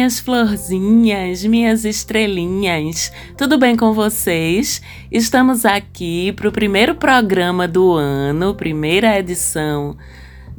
Minhas 0.00 0.18
florzinhas, 0.18 1.44
minhas 1.44 1.84
estrelinhas, 1.84 3.12
tudo 3.36 3.58
bem 3.58 3.76
com 3.76 3.92
vocês? 3.92 4.80
Estamos 5.12 5.66
aqui 5.66 6.32
para 6.32 6.48
o 6.48 6.52
primeiro 6.52 6.94
programa 6.94 7.68
do 7.68 7.92
ano, 7.92 8.54
primeira 8.54 9.18
edição 9.18 9.98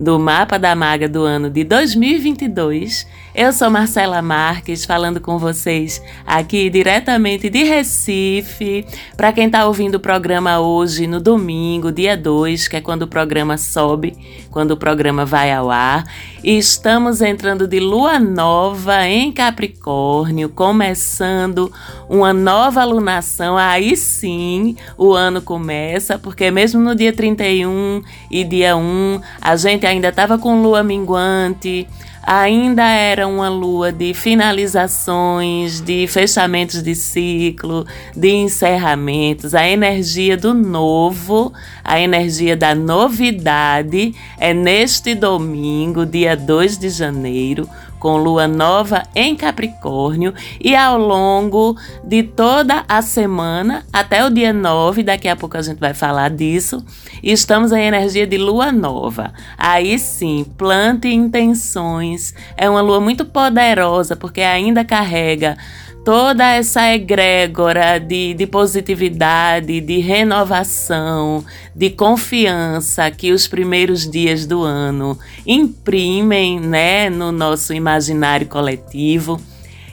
do 0.02 0.20
Mapa 0.20 0.58
da 0.58 0.76
Maga 0.76 1.08
do 1.08 1.24
ano 1.24 1.50
de 1.50 1.64
2022. 1.64 3.08
Eu 3.36 3.54
sou 3.54 3.70
Marcela 3.70 4.22
Marques, 4.22 4.84
falando 4.84 5.22
com 5.22 5.38
vocês 5.38 6.02
aqui 6.26 6.70
diretamente 6.70 7.50
de 7.50 7.64
Recife. 7.64 8.86
Para 9.16 9.32
quem 9.32 9.46
está 9.46 9.66
ouvindo 9.66 9.96
o 9.96 10.00
programa 10.00 10.60
hoje, 10.60 11.06
no 11.06 11.22
domingo, 11.22 11.92
dia 11.92 12.18
2, 12.18 12.68
que 12.68 12.78
é 12.78 12.82
quando 12.82 13.04
o 13.04 13.08
programa 13.08 13.58
sobe, 13.58 14.16
quando 14.52 14.72
o 14.72 14.78
programa 14.78 15.26
vai 15.26 15.52
ao 15.52 15.72
ar. 15.72 16.04
E 16.44 16.58
estamos 16.58 17.22
entrando 17.22 17.68
de 17.68 17.80
lua 17.80 18.20
nova 18.20 19.08
em 19.08 19.32
Capricórnio, 19.32 20.50
começando 20.50 21.72
uma 22.10 22.34
nova 22.34 22.84
lunação. 22.84 23.58
Aí 23.58 23.96
sim 23.96 24.76
o 24.98 25.14
ano 25.14 25.42
começa, 25.42 26.20
porque 26.20 26.52
mesmo 26.52 26.82
no 26.82 26.94
dia 26.94 27.14
31 27.14 28.04
e 28.30 28.44
dia 28.44 28.76
1, 28.76 29.22
a 29.42 29.56
gente 29.56 29.86
ainda 29.86 30.10
estava 30.10 30.38
com 30.38 30.62
lua 30.62 30.84
minguante, 30.84 31.88
ainda 32.24 32.84
era 32.84 33.28
uma 33.28 33.50
lua 33.50 33.92
de 33.92 34.14
finalizações, 34.14 35.82
de 35.82 36.08
fechamentos 36.08 36.82
de 36.82 36.96
ciclo, 36.96 37.86
de 38.16 38.30
encerramentos, 38.30 39.56
a 39.56 39.68
energia 39.68 40.38
do 40.38 40.54
novo, 40.54 41.52
a 41.84 42.00
energia 42.00 42.56
da 42.56 42.76
novidade 42.76 44.14
é 44.38 44.54
neste 44.54 45.16
domingo, 45.16 46.06
dia 46.06 46.36
2 46.36 46.78
de 46.78 46.90
janeiro, 46.90 47.68
com 48.02 48.18
lua 48.18 48.48
nova 48.48 49.04
em 49.16 49.36
Capricórnio 49.36 50.34
e 50.60 50.76
ao 50.76 50.98
longo 50.98 51.78
de 52.04 52.24
toda 52.24 52.84
a 52.90 53.00
semana 53.04 53.86
até 53.94 54.26
o 54.26 54.30
dia 54.32 54.52
9, 54.52 55.04
daqui 55.04 55.28
a 55.28 55.36
pouco 55.36 55.56
a 55.56 55.62
gente 55.62 55.78
vai 55.78 55.94
falar 55.94 56.32
disso, 56.32 56.84
estamos 57.22 57.72
em 57.72 57.86
energia 57.86 58.26
de 58.26 58.40
lua 58.40 58.72
nova. 58.72 59.32
Aí 59.56 60.00
sim, 60.00 60.44
plante 60.58 61.10
intenções. 61.10 62.34
É 62.58 62.68
uma 62.68 62.82
lua 62.82 63.00
muito 63.00 63.24
poderosa 63.24 64.16
porque 64.16 64.42
ainda 64.42 64.84
carrega 64.84 65.56
toda 66.04 66.46
essa 66.54 66.94
egrégora 66.94 68.00
de, 68.00 68.34
de 68.34 68.48
positividade, 68.48 69.80
de 69.82 70.00
renovação, 70.00 71.46
de 71.76 71.90
confiança 71.90 73.10
que 73.12 73.32
os 73.32 73.48
primeiros 73.48 74.10
dias 74.10 74.46
do 74.46 74.64
ano 74.64 75.18
imprimem 75.46 76.60
né, 76.60 77.10
no 77.10 77.32
nosso 77.32 77.74
imaginário 77.74 78.48
coletivo. 78.48 79.40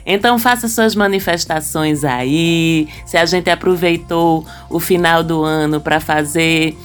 Então 0.05 0.39
faça 0.39 0.67
suas 0.67 0.95
manifestações 0.95 2.03
aí. 2.03 2.87
Se 3.05 3.15
a 3.15 3.25
gente 3.25 3.49
aproveitou 3.49 4.45
o 4.69 4.79
final 4.79 5.23
do 5.23 5.43
ano 5.43 5.79
para 5.79 5.99
fazer 5.99 6.75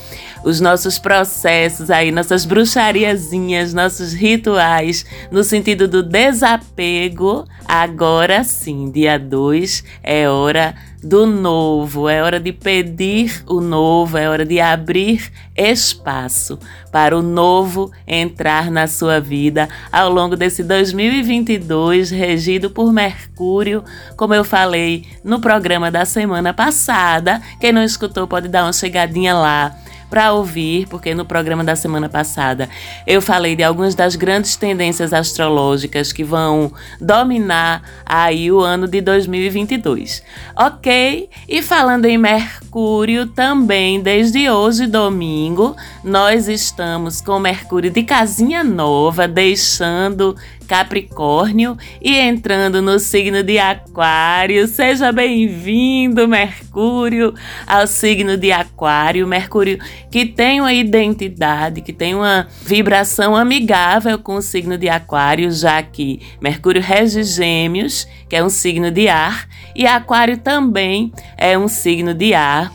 os 0.45 0.61
nossos 0.61 0.99
processos 0.99 1.91
aí, 1.91 2.13
nossas 2.13 2.45
bruxariazinhas, 2.45 3.73
nossos 3.73 4.13
rituais, 4.13 5.05
no 5.31 5.43
sentido 5.43 5.89
do 5.89 6.03
desapego, 6.03 7.47
agora 7.67 8.45
sim, 8.45 8.91
dia 8.91 9.19
2 9.19 9.83
é 10.03 10.29
hora 10.29 10.75
do 11.03 11.27
novo, 11.27 12.09
é 12.09 12.23
hora 12.23 12.41
de 12.41 12.51
pedir 12.53 13.43
o 13.47 13.61
novo, 13.61 14.17
é 14.17 14.29
hora 14.29 14.45
de 14.45 14.59
abrir 14.59 15.31
espaço 15.57 16.59
para 16.91 17.17
o 17.17 17.23
novo 17.23 17.91
entrar 18.07 18.71
na 18.71 18.87
sua 18.87 19.21
vida 19.21 19.69
ao 19.93 20.11
longo 20.11 20.35
desse 20.35 20.63
2022, 20.63 22.11
regido 22.11 22.71
por 22.71 22.93
Mercúrio, 22.93 23.85
como 24.17 24.35
eu 24.35 24.45
falei 24.45 25.07
no 25.23 25.41
programa 25.41 25.91
da 25.91 26.05
semana 26.07 26.55
passada. 26.55 27.41
Quem 27.61 27.73
não 27.73 27.83
escutou 27.83 28.27
pode 28.27 28.49
dar 28.49 28.65
uma 28.65 28.73
chegadinha 28.73 29.35
lá 29.35 29.77
para 30.15 30.33
ouvir, 30.33 30.87
porque 30.87 31.13
no 31.13 31.25
programa 31.25 31.65
da 31.65 31.75
semana 31.75 32.09
passada 32.09 32.69
eu 33.05 33.21
falei 33.21 33.57
de 33.57 33.65
algumas 33.65 33.97
das 33.97 34.15
grandes 34.15 34.55
tendências 34.55 35.13
astrológicas 35.13 36.13
que 36.13 36.23
vão 36.23 36.71
dominar 37.01 37.83
aí 38.07 38.53
o 38.53 38.61
ano 38.61 38.87
de 38.87 39.01
2022. 39.01 40.23
Ok? 40.57 41.29
E 41.49 41.63
falando 41.63 42.05
em 42.05 42.17
Mercúrio, 42.17 43.27
também 43.27 44.01
desde 44.01 44.49
hoje, 44.49 44.87
domingo, 44.87 45.75
nós 46.05 46.47
estamos 46.47 47.21
com 47.21 47.41
Mercúrio 47.41 47.91
de 47.91 48.05
casinha 48.05 48.63
nova, 48.63 49.27
deixando 49.27 50.37
Capricórnio 50.67 51.77
e 52.01 52.17
entrando 52.19 52.81
no 52.81 52.99
signo 52.99 53.43
de 53.43 53.59
Aquário. 53.59 54.67
Seja 54.67 55.13
bem-vindo, 55.13 56.27
Mercúrio, 56.27 57.35
ao 57.67 57.87
signo 57.87 58.37
de 58.37 58.51
Aquário. 58.51 59.27
Mercúrio 59.27 59.79
que 60.11 60.27
tem 60.27 60.61
uma 60.61 60.73
identidade, 60.73 61.81
que 61.81 61.93
tem 61.93 62.15
uma 62.15 62.49
vibração 62.63 63.37
amigável 63.37 64.19
com 64.19 64.37
o 64.37 64.43
signo 64.43 64.79
de 64.79 64.89
Aquário, 64.89 65.51
já 65.51 65.83
que 65.83 66.21
Mercúrio 66.41 66.81
rege 66.81 67.23
Gêmeos, 67.23 68.07
que 68.29 68.37
é 68.37 68.43
um 68.43 68.49
signo 68.49 68.91
de 68.91 69.09
ar, 69.09 69.49
e 69.75 69.87
Aquário 69.87 70.39
também 70.39 71.13
é 71.37 71.59
um 71.59 71.69
signo 71.69 72.15
de 72.15 72.35
ar. 72.35 72.73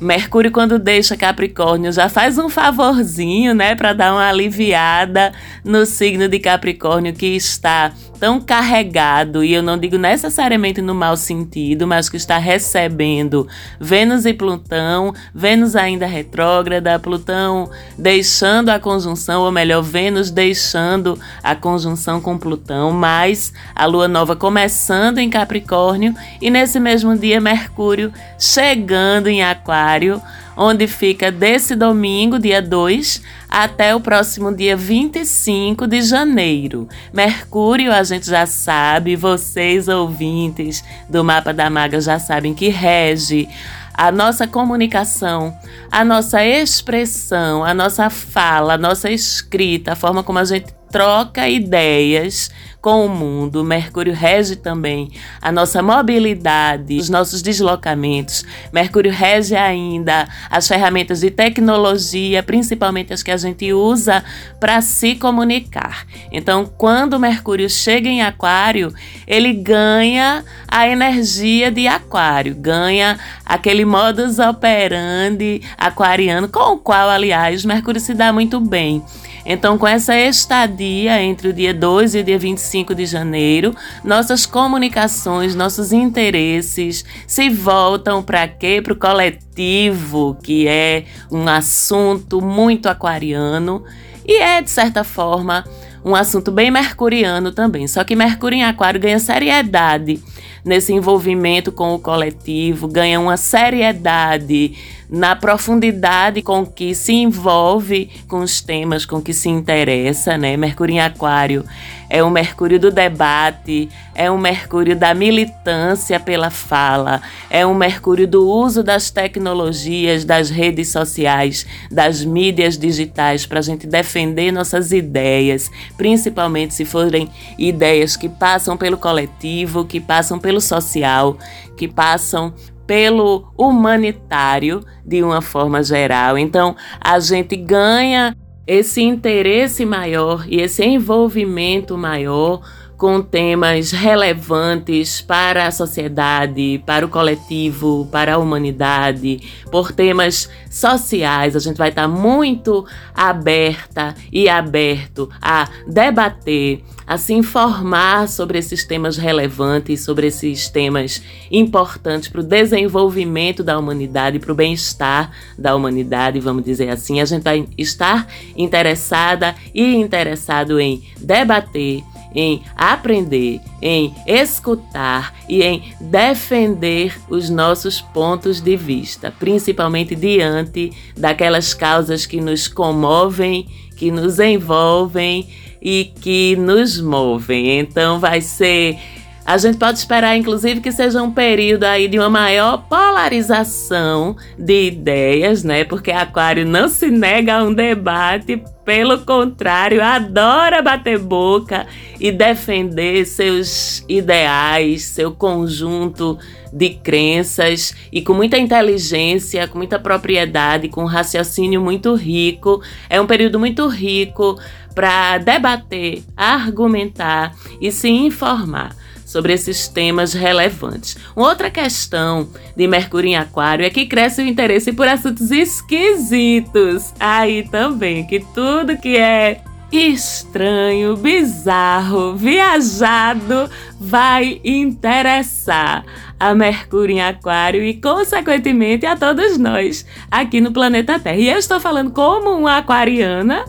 Mercúrio, 0.00 0.50
quando 0.50 0.78
deixa 0.78 1.16
Capricórnio, 1.16 1.90
já 1.90 2.08
faz 2.08 2.36
um 2.36 2.50
favorzinho, 2.50 3.54
né, 3.54 3.74
para 3.74 3.94
dar 3.94 4.12
uma 4.12 4.28
aliviada 4.28 5.32
no 5.64 5.86
signo 5.86 6.28
de 6.28 6.38
Capricórnio 6.38 7.14
que 7.14 7.34
está 7.34 7.92
tão 8.18 8.40
carregado, 8.40 9.44
e 9.44 9.52
eu 9.52 9.62
não 9.62 9.78
digo 9.78 9.98
necessariamente 9.98 10.80
no 10.80 10.94
mau 10.94 11.16
sentido, 11.16 11.86
mas 11.86 12.08
que 12.08 12.16
está 12.16 12.38
recebendo 12.38 13.46
Vênus 13.80 14.24
e 14.26 14.32
Plutão, 14.32 15.14
Vênus 15.34 15.76
ainda 15.76 16.06
retrógrada, 16.06 16.98
Plutão 16.98 17.70
deixando 17.98 18.70
a 18.70 18.78
conjunção, 18.80 19.42
ou 19.42 19.52
melhor, 19.52 19.82
Vênus 19.82 20.30
deixando 20.30 21.18
a 21.42 21.54
conjunção 21.54 22.20
com 22.20 22.38
Plutão, 22.38 22.90
mas 22.90 23.52
a 23.74 23.86
lua 23.86 24.08
nova 24.08 24.34
começando 24.34 25.18
em 25.18 25.30
Capricórnio 25.30 26.14
e 26.40 26.50
nesse 26.50 26.80
mesmo 26.80 27.16
dia 27.16 27.40
Mercúrio 27.40 28.12
chegando 28.38 29.28
em 29.28 29.42
Aquário 29.42 30.20
onde 30.56 30.86
fica 30.86 31.30
desse 31.30 31.76
domingo, 31.76 32.38
dia 32.38 32.62
2, 32.62 33.22
até 33.56 33.94
o 33.94 34.00
próximo 34.00 34.54
dia 34.54 34.76
25 34.76 35.86
de 35.86 36.02
janeiro. 36.02 36.86
Mercúrio, 37.10 37.90
a 37.90 38.02
gente 38.02 38.26
já 38.26 38.44
sabe, 38.44 39.16
vocês 39.16 39.88
ouvintes 39.88 40.84
do 41.08 41.24
Mapa 41.24 41.54
da 41.54 41.70
Maga 41.70 41.98
já 41.98 42.18
sabem 42.18 42.52
que 42.52 42.68
rege 42.68 43.48
a 43.94 44.12
nossa 44.12 44.46
comunicação, 44.46 45.56
a 45.90 46.04
nossa 46.04 46.44
expressão, 46.44 47.64
a 47.64 47.72
nossa 47.72 48.10
fala, 48.10 48.74
a 48.74 48.78
nossa 48.78 49.10
escrita, 49.10 49.92
a 49.92 49.96
forma 49.96 50.22
como 50.22 50.38
a 50.38 50.44
gente 50.44 50.66
troca 50.90 51.48
ideias 51.48 52.50
com 52.86 53.04
o 53.04 53.08
mundo. 53.08 53.64
Mercúrio 53.64 54.14
rege 54.14 54.54
também 54.54 55.10
a 55.42 55.50
nossa 55.50 55.82
mobilidade, 55.82 56.96
os 56.96 57.08
nossos 57.08 57.42
deslocamentos. 57.42 58.44
Mercúrio 58.72 59.10
rege 59.10 59.56
ainda 59.56 60.28
as 60.48 60.68
ferramentas 60.68 61.18
de 61.18 61.28
tecnologia, 61.28 62.44
principalmente 62.44 63.12
as 63.12 63.24
que 63.24 63.32
a 63.32 63.36
gente 63.36 63.72
usa 63.72 64.22
para 64.60 64.80
se 64.80 65.16
comunicar. 65.16 66.06
Então, 66.30 66.64
quando 66.64 67.18
Mercúrio 67.18 67.68
chega 67.68 68.08
em 68.08 68.22
Aquário, 68.22 68.94
ele 69.26 69.52
ganha 69.52 70.44
a 70.68 70.86
energia 70.88 71.72
de 71.72 71.88
Aquário, 71.88 72.54
ganha 72.54 73.18
aquele 73.44 73.84
modus 73.84 74.38
operandi 74.38 75.60
aquariano, 75.76 76.48
com 76.48 76.74
o 76.74 76.78
qual, 76.78 77.10
aliás, 77.10 77.64
Mercúrio 77.64 78.00
se 78.00 78.14
dá 78.14 78.32
muito 78.32 78.60
bem. 78.60 79.02
Então, 79.46 79.78
com 79.78 79.86
essa 79.86 80.18
estadia 80.18 81.22
entre 81.22 81.48
o 81.48 81.52
dia 81.52 81.72
2 81.72 82.16
e 82.16 82.18
o 82.18 82.24
dia 82.24 82.38
25 82.38 82.94
de 82.96 83.06
janeiro, 83.06 83.74
nossas 84.02 84.44
comunicações, 84.44 85.54
nossos 85.54 85.92
interesses 85.92 87.04
se 87.28 87.48
voltam 87.48 88.24
para 88.24 88.48
quê? 88.48 88.82
Para 88.82 88.92
o 88.92 88.96
coletivo, 88.96 90.36
que 90.42 90.66
é 90.66 91.04
um 91.30 91.48
assunto 91.48 92.42
muito 92.42 92.88
aquariano 92.88 93.84
e 94.26 94.38
é, 94.38 94.60
de 94.60 94.68
certa 94.68 95.04
forma, 95.04 95.64
um 96.04 96.14
assunto 96.14 96.50
bem 96.50 96.68
mercuriano 96.68 97.52
também. 97.52 97.86
Só 97.86 98.02
que 98.02 98.16
Mercúrio 98.16 98.56
em 98.56 98.64
Aquário 98.64 99.00
ganha 99.00 99.20
seriedade 99.20 100.20
nesse 100.64 100.92
envolvimento 100.92 101.70
com 101.70 101.94
o 101.94 101.98
coletivo, 101.98 102.88
ganha 102.88 103.20
uma 103.20 103.36
seriedade 103.36 104.76
na 105.08 105.36
profundidade 105.36 106.42
com 106.42 106.66
que 106.66 106.94
se 106.94 107.12
envolve 107.12 108.10
com 108.28 108.40
os 108.40 108.60
temas 108.60 109.06
com 109.06 109.20
que 109.20 109.32
se 109.32 109.48
interessa, 109.48 110.36
né? 110.36 110.56
Mercúrio 110.56 110.94
em 110.94 111.00
Aquário 111.00 111.64
é 112.08 112.22
o 112.22 112.30
Mercúrio 112.30 112.78
do 112.78 112.90
debate, 112.90 113.88
é 114.14 114.30
o 114.30 114.38
Mercúrio 114.38 114.96
da 114.96 115.12
militância 115.12 116.20
pela 116.20 116.50
fala, 116.50 117.20
é 117.50 117.66
o 117.66 117.74
Mercúrio 117.74 118.28
do 118.28 118.48
uso 118.48 118.82
das 118.82 119.10
tecnologias, 119.10 120.24
das 120.24 120.48
redes 120.48 120.88
sociais, 120.88 121.66
das 121.90 122.24
mídias 122.24 122.78
digitais 122.78 123.44
para 123.44 123.58
a 123.58 123.62
gente 123.62 123.86
defender 123.86 124.52
nossas 124.52 124.92
ideias, 124.92 125.70
principalmente 125.96 126.74
se 126.74 126.84
forem 126.84 127.28
ideias 127.58 128.16
que 128.16 128.28
passam 128.28 128.76
pelo 128.76 128.96
coletivo, 128.96 129.84
que 129.84 130.00
passam 130.00 130.38
pelo 130.38 130.60
social, 130.60 131.36
que 131.76 131.88
passam 131.88 132.54
pelo 132.86 133.52
humanitário 133.58 134.80
de 135.04 135.22
uma 135.22 135.40
forma 135.40 135.82
geral. 135.82 136.38
Então, 136.38 136.76
a 137.00 137.18
gente 137.18 137.56
ganha 137.56 138.36
esse 138.66 139.02
interesse 139.02 139.84
maior 139.84 140.44
e 140.48 140.60
esse 140.60 140.84
envolvimento 140.84 141.96
maior 141.96 142.60
com 142.96 143.20
temas 143.20 143.90
relevantes 143.90 145.20
para 145.20 145.66
a 145.66 145.70
sociedade, 145.70 146.82
para 146.86 147.04
o 147.04 147.08
coletivo, 147.08 148.08
para 148.10 148.34
a 148.34 148.38
humanidade, 148.38 149.42
por 149.70 149.92
temas 149.92 150.48
sociais. 150.70 151.54
A 151.54 151.58
gente 151.58 151.76
vai 151.76 151.90
estar 151.90 152.08
muito 152.08 152.86
aberta 153.14 154.14
e 154.32 154.48
aberto 154.48 155.28
a 155.42 155.68
debater, 155.86 156.82
a 157.06 157.18
se 157.18 157.34
informar 157.34 158.28
sobre 158.28 158.58
esses 158.58 158.84
temas 158.84 159.16
relevantes, 159.16 160.00
sobre 160.00 160.28
esses 160.28 160.68
temas 160.68 161.22
importantes 161.50 162.28
para 162.28 162.40
o 162.40 162.44
desenvolvimento 162.44 163.62
da 163.62 163.78
humanidade, 163.78 164.38
para 164.38 164.52
o 164.52 164.56
bem-estar 164.56 165.30
da 165.58 165.76
humanidade, 165.76 166.40
vamos 166.40 166.64
dizer 166.64 166.88
assim. 166.88 167.20
A 167.20 167.24
gente 167.26 167.42
vai 167.42 167.68
estar 167.76 168.26
interessada 168.56 169.54
e 169.74 169.94
interessado 169.94 170.80
em 170.80 171.02
debater 171.20 172.02
em 172.36 172.62
aprender, 172.76 173.60
em 173.80 174.14
escutar 174.26 175.34
e 175.48 175.62
em 175.62 175.82
defender 175.98 177.18
os 177.30 177.48
nossos 177.48 178.00
pontos 178.00 178.60
de 178.60 178.76
vista, 178.76 179.32
principalmente 179.36 180.14
diante 180.14 180.92
daquelas 181.16 181.72
causas 181.72 182.26
que 182.26 182.38
nos 182.38 182.68
comovem, 182.68 183.66
que 183.96 184.10
nos 184.10 184.38
envolvem 184.38 185.48
e 185.80 186.12
que 186.20 186.54
nos 186.56 187.00
movem. 187.00 187.78
Então 187.78 188.20
vai 188.20 188.42
ser 188.42 188.98
a 189.46 189.56
gente 189.58 189.78
pode 189.78 189.96
esperar, 189.96 190.36
inclusive, 190.36 190.80
que 190.80 190.90
seja 190.90 191.22
um 191.22 191.30
período 191.30 191.84
aí 191.84 192.08
de 192.08 192.18
uma 192.18 192.28
maior 192.28 192.78
polarização 192.88 194.36
de 194.58 194.88
ideias, 194.88 195.62
né? 195.62 195.84
Porque 195.84 196.10
Aquário 196.10 196.66
não 196.66 196.88
se 196.88 197.08
nega 197.12 197.54
a 197.54 197.62
um 197.62 197.72
debate, 197.72 198.60
pelo 198.84 199.20
contrário, 199.20 200.02
adora 200.02 200.82
bater 200.82 201.20
boca 201.20 201.86
e 202.18 202.32
defender 202.32 203.24
seus 203.24 204.04
ideais, 204.08 205.04
seu 205.04 205.30
conjunto 205.30 206.36
de 206.72 206.90
crenças 206.90 207.94
e 208.10 208.22
com 208.22 208.34
muita 208.34 208.58
inteligência, 208.58 209.68
com 209.68 209.78
muita 209.78 209.96
propriedade, 209.96 210.88
com 210.88 211.04
um 211.04 211.06
raciocínio 211.06 211.80
muito 211.80 212.16
rico. 212.16 212.82
É 213.08 213.20
um 213.20 213.26
período 213.28 213.60
muito 213.60 213.86
rico 213.86 214.58
para 214.92 215.38
debater, 215.38 216.24
argumentar 216.36 217.54
e 217.80 217.92
se 217.92 218.08
informar 218.08 219.05
sobre 219.26 219.52
esses 219.52 219.88
temas 219.88 220.32
relevantes. 220.32 221.16
Uma 221.34 221.48
outra 221.48 221.68
questão 221.68 222.48
de 222.76 222.86
Mercúrio 222.86 223.28
em 223.28 223.36
Aquário 223.36 223.84
é 223.84 223.90
que 223.90 224.06
cresce 224.06 224.40
o 224.40 224.46
interesse 224.46 224.92
por 224.92 225.08
assuntos 225.08 225.50
esquisitos. 225.50 227.12
Aí 227.18 227.68
também, 227.68 228.24
que 228.24 228.40
tudo 228.54 228.96
que 228.96 229.16
é 229.16 229.60
estranho, 229.90 231.16
bizarro, 231.16 232.34
viajado 232.34 233.68
vai 234.00 234.60
interessar 234.64 236.04
a 236.38 236.54
Mercúrio 236.54 237.16
em 237.16 237.22
Aquário 237.22 237.82
e, 237.82 237.94
consequentemente, 237.94 239.06
a 239.06 239.16
todos 239.16 239.58
nós 239.58 240.06
aqui 240.30 240.60
no 240.60 240.72
planeta 240.72 241.18
Terra. 241.18 241.36
E 241.36 241.48
eu 241.48 241.58
estou 241.58 241.80
falando 241.80 242.10
como 242.10 242.50
uma 242.50 242.78
aquariana 242.78 243.64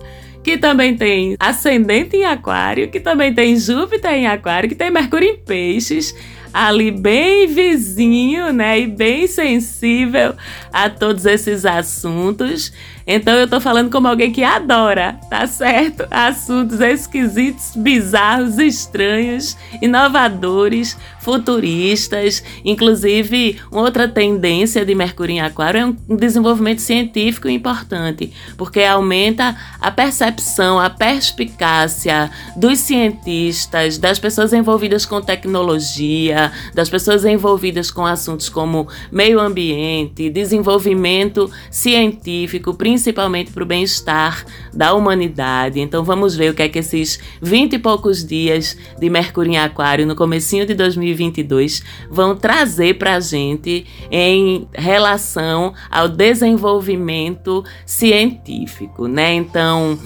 que 0.47 0.57
também 0.57 0.95
tem 0.95 1.35
ascendente 1.37 2.15
em 2.15 2.23
Aquário, 2.23 2.87
que 2.87 3.01
também 3.01 3.33
tem 3.33 3.57
Júpiter 3.57 4.13
em 4.13 4.27
Aquário, 4.27 4.69
que 4.69 4.75
tem 4.75 4.89
Mercúrio 4.89 5.27
em 5.27 5.35
Peixes, 5.35 6.15
ali 6.53 6.89
bem 6.89 7.47
vizinho, 7.47 8.53
né, 8.53 8.79
e 8.79 8.87
bem 8.87 9.27
sensível 9.27 10.33
a 10.71 10.89
todos 10.89 11.25
esses 11.25 11.65
assuntos. 11.65 12.71
Então 13.07 13.35
eu 13.35 13.47
tô 13.47 13.61
falando 13.61 13.89
como 13.89 14.05
alguém 14.05 14.33
que 14.33 14.43
adora, 14.43 15.17
tá 15.29 15.47
certo? 15.47 16.05
Assuntos 16.11 16.81
esquisitos, 16.81 17.71
bizarros, 17.73 18.59
estranhos, 18.59 19.55
inovadores, 19.81 20.97
futuristas. 21.21 22.43
Inclusive, 22.65 23.61
outra 23.71 24.09
tendência 24.09 24.85
de 24.85 24.93
Mercúrio 24.93 25.35
em 25.35 25.39
Aquário 25.39 25.79
é 25.79 25.85
um 25.85 26.15
desenvolvimento 26.17 26.81
científico 26.81 27.47
importante, 27.47 28.33
porque 28.57 28.83
aumenta 28.83 29.55
a 29.79 29.89
percepção, 29.89 30.77
a 30.77 30.89
perspicácia 30.89 32.29
dos 32.57 32.79
cientistas, 32.79 33.97
das 33.97 34.19
pessoas 34.19 34.51
envolvidas 34.51 35.05
com 35.05 35.21
tecnologia, 35.21 36.51
das 36.73 36.89
pessoas 36.89 37.23
envolvidas 37.23 37.89
com 37.89 38.05
assuntos 38.05 38.49
como 38.49 38.85
meio 39.09 39.39
ambiente, 39.39 40.29
desenvolvimento 40.29 41.49
científico, 41.71 42.73
principalmente 42.73 42.96
principalmente 42.97 43.51
para 43.51 43.61
o 43.61 43.65
bem-estar 43.65 44.43
da 44.73 44.95
humanidade. 44.95 45.79
Então 45.79 46.03
vamos 46.03 46.35
ver 46.35 46.49
o 46.49 46.55
que 46.55 46.63
é 46.63 46.67
que 46.67 46.79
esses 46.79 47.19
20 47.39 47.73
e 47.73 47.79
poucos 47.79 48.25
dias 48.25 48.75
de 48.99 49.07
Mercúrio 49.07 49.51
em 49.51 49.57
Aquário 49.57 50.03
no 50.07 50.15
comecinho 50.15 50.65
de 50.65 50.73
2022 50.73 51.83
vão 52.09 52.35
trazer 52.35 52.97
para 52.97 53.15
a 53.15 53.19
gente 53.19 53.85
em 54.09 54.67
relação 54.73 55.75
ao 55.91 56.09
desenvolvimento 56.09 57.63
científico, 57.85 59.07
né? 59.07 59.35
Então 59.35 59.99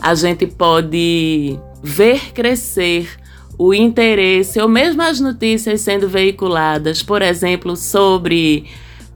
a 0.00 0.14
gente 0.14 0.46
pode 0.46 1.60
ver 1.82 2.32
crescer 2.32 3.10
o 3.58 3.74
interesse 3.74 4.58
ou 4.58 4.68
mesmo 4.68 5.02
as 5.02 5.20
notícias 5.20 5.82
sendo 5.82 6.08
veiculadas, 6.08 7.02
por 7.02 7.20
exemplo, 7.20 7.76
sobre 7.76 8.64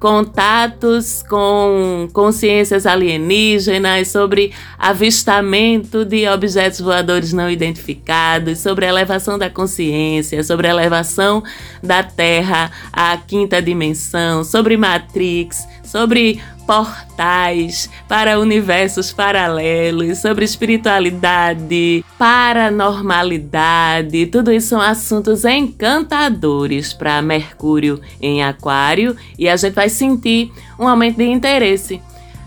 contatos 0.03 1.23
com 1.23 2.09
consciências 2.13 2.87
alienígenas, 2.87 4.09
sobre 4.09 4.53
avistamento 4.77 6.05
de 6.05 6.27
objetos 6.27 6.81
voadores 6.81 7.33
não 7.33 7.49
identificados, 7.49 8.59
sobre 8.59 8.85
elevação 8.85 9.39
da 9.39 9.49
consciência, 9.49 10.43
sobre 10.43 10.67
elevação 10.67 11.41
da 11.81 12.03
Terra 12.03 12.73
à 12.93 13.17
quinta 13.17 13.63
dimensão, 13.63 14.43
sobre 14.43 14.77
Matrix, 14.77 15.69
sobre 15.93 16.41
portais 16.67 17.89
para 18.09 18.41
universos 18.41 19.13
paralelos, 19.13 20.19
sobre 20.19 20.47
espiritualidade, 20.47 22.03
paranormalidade. 22.19 24.25
Tudo 24.27 24.51
isso 24.51 24.69
são 24.69 24.81
assuntos 24.81 25.45
encantadores 25.45 26.95
para 26.95 27.21
Mercúrio 27.21 28.01
em 28.23 28.43
Aquário 28.43 29.15
e 29.39 29.51
a 29.51 29.57
gente 29.57 29.75
vai 29.75 29.91
sentir 29.91 30.51
um 30.79 30.89
aumento 30.89 31.19
de 31.19 31.25
interesse 31.25 32.01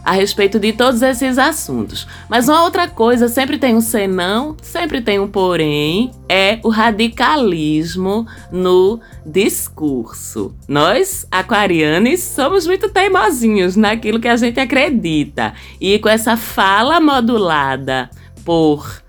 a 0.05 0.11
respeito 0.11 0.59
de 0.59 0.71
todos 0.71 1.01
esses 1.01 1.39
assuntos. 1.39 2.07
Mas 2.29 2.47
uma 2.47 2.63
outra 2.63 2.87
coisa, 2.87 3.27
sempre 3.27 3.57
tem 3.57 3.75
um 3.75 3.81
senão, 3.81 4.55
sempre 4.61 5.01
tem 5.01 5.19
um 5.19 5.27
porém, 5.27 6.11
é 6.29 6.59
o 6.63 6.69
radicalismo 6.69 8.27
no 8.51 8.99
discurso. 9.25 10.55
Nós, 10.67 11.25
aquarianos, 11.31 12.19
somos 12.19 12.67
muito 12.67 12.87
teimosinhos 12.89 13.75
naquilo 13.75 14.19
que 14.19 14.27
a 14.27 14.37
gente 14.37 14.59
acredita. 14.59 15.55
E 15.81 15.97
com 15.97 16.07
essa 16.07 16.37
fala 16.37 16.99
modulada 16.99 18.07
por 18.45 19.03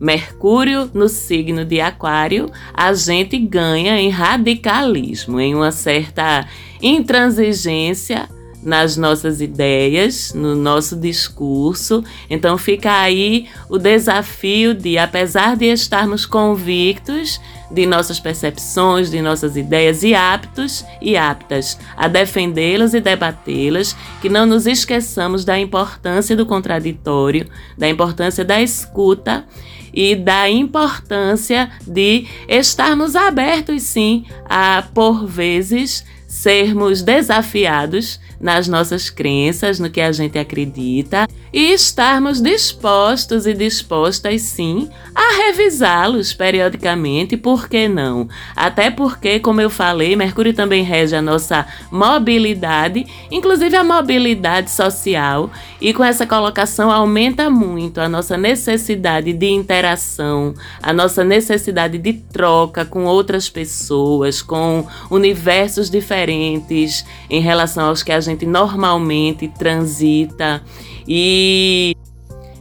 Mercúrio 0.00 0.90
no 0.94 1.08
signo 1.08 1.64
de 1.64 1.80
Aquário, 1.80 2.50
a 2.72 2.94
gente 2.94 3.36
ganha 3.36 4.00
em 4.00 4.08
radicalismo, 4.08 5.40
em 5.40 5.54
uma 5.54 5.72
certa 5.72 6.46
intransigência 6.80 8.28
nas 8.62 8.96
nossas 8.96 9.40
ideias, 9.40 10.32
no 10.34 10.54
nosso 10.54 10.96
discurso. 10.96 12.02
Então 12.28 12.58
fica 12.58 12.92
aí 12.92 13.46
o 13.68 13.78
desafio 13.78 14.74
de, 14.74 14.98
apesar 14.98 15.56
de 15.56 15.66
estarmos 15.66 16.26
convictos 16.26 17.40
de 17.70 17.86
nossas 17.86 18.18
percepções, 18.18 19.10
de 19.10 19.20
nossas 19.20 19.56
ideias 19.56 20.02
e 20.02 20.14
aptos 20.14 20.84
e 21.00 21.16
aptas 21.16 21.78
a 21.96 22.08
defendê-las 22.08 22.94
e 22.94 23.00
debatê-las, 23.00 23.94
que 24.20 24.28
não 24.28 24.46
nos 24.46 24.66
esqueçamos 24.66 25.44
da 25.44 25.58
importância 25.58 26.34
do 26.34 26.46
contraditório, 26.46 27.48
da 27.76 27.88
importância 27.88 28.44
da 28.44 28.60
escuta 28.60 29.44
e 29.92 30.14
da 30.14 30.48
importância 30.48 31.70
de 31.86 32.26
estarmos 32.48 33.14
abertos 33.16 33.82
sim 33.82 34.24
a 34.48 34.82
por 34.94 35.26
vezes 35.26 36.04
sermos 36.26 37.02
desafiados 37.02 38.20
nas 38.40 38.68
nossas 38.68 39.10
crenças, 39.10 39.78
no 39.78 39.90
que 39.90 40.00
a 40.00 40.12
gente 40.12 40.38
acredita 40.38 41.26
e 41.52 41.72
estarmos 41.72 42.40
dispostos 42.40 43.46
e 43.46 43.54
dispostas 43.54 44.42
sim 44.42 44.88
a 45.14 45.46
revisá-los 45.46 46.32
periodicamente, 46.32 47.36
por 47.36 47.68
que 47.68 47.88
não? 47.88 48.28
Até 48.54 48.90
porque, 48.90 49.40
como 49.40 49.60
eu 49.60 49.70
falei, 49.70 50.14
Mercúrio 50.14 50.54
também 50.54 50.84
rege 50.84 51.16
a 51.16 51.22
nossa 51.22 51.66
mobilidade, 51.90 53.06
inclusive 53.30 53.76
a 53.76 53.82
mobilidade 53.82 54.70
social, 54.70 55.50
e 55.80 55.92
com 55.92 56.04
essa 56.04 56.26
colocação 56.26 56.90
aumenta 56.90 57.50
muito 57.50 58.00
a 58.00 58.08
nossa 58.08 58.36
necessidade 58.36 59.32
de 59.32 59.46
interação, 59.46 60.54
a 60.82 60.92
nossa 60.92 61.24
necessidade 61.24 61.98
de 61.98 62.12
troca 62.12 62.84
com 62.84 63.04
outras 63.04 63.48
pessoas, 63.48 64.42
com 64.42 64.86
universos 65.10 65.90
diferentes 65.90 67.04
em 67.28 67.40
relação 67.40 67.88
aos 67.88 68.02
que 68.02 68.12
a 68.12 68.20
gente 68.20 68.27
normalmente 68.46 69.48
transita. 69.48 70.62
E 71.06 71.94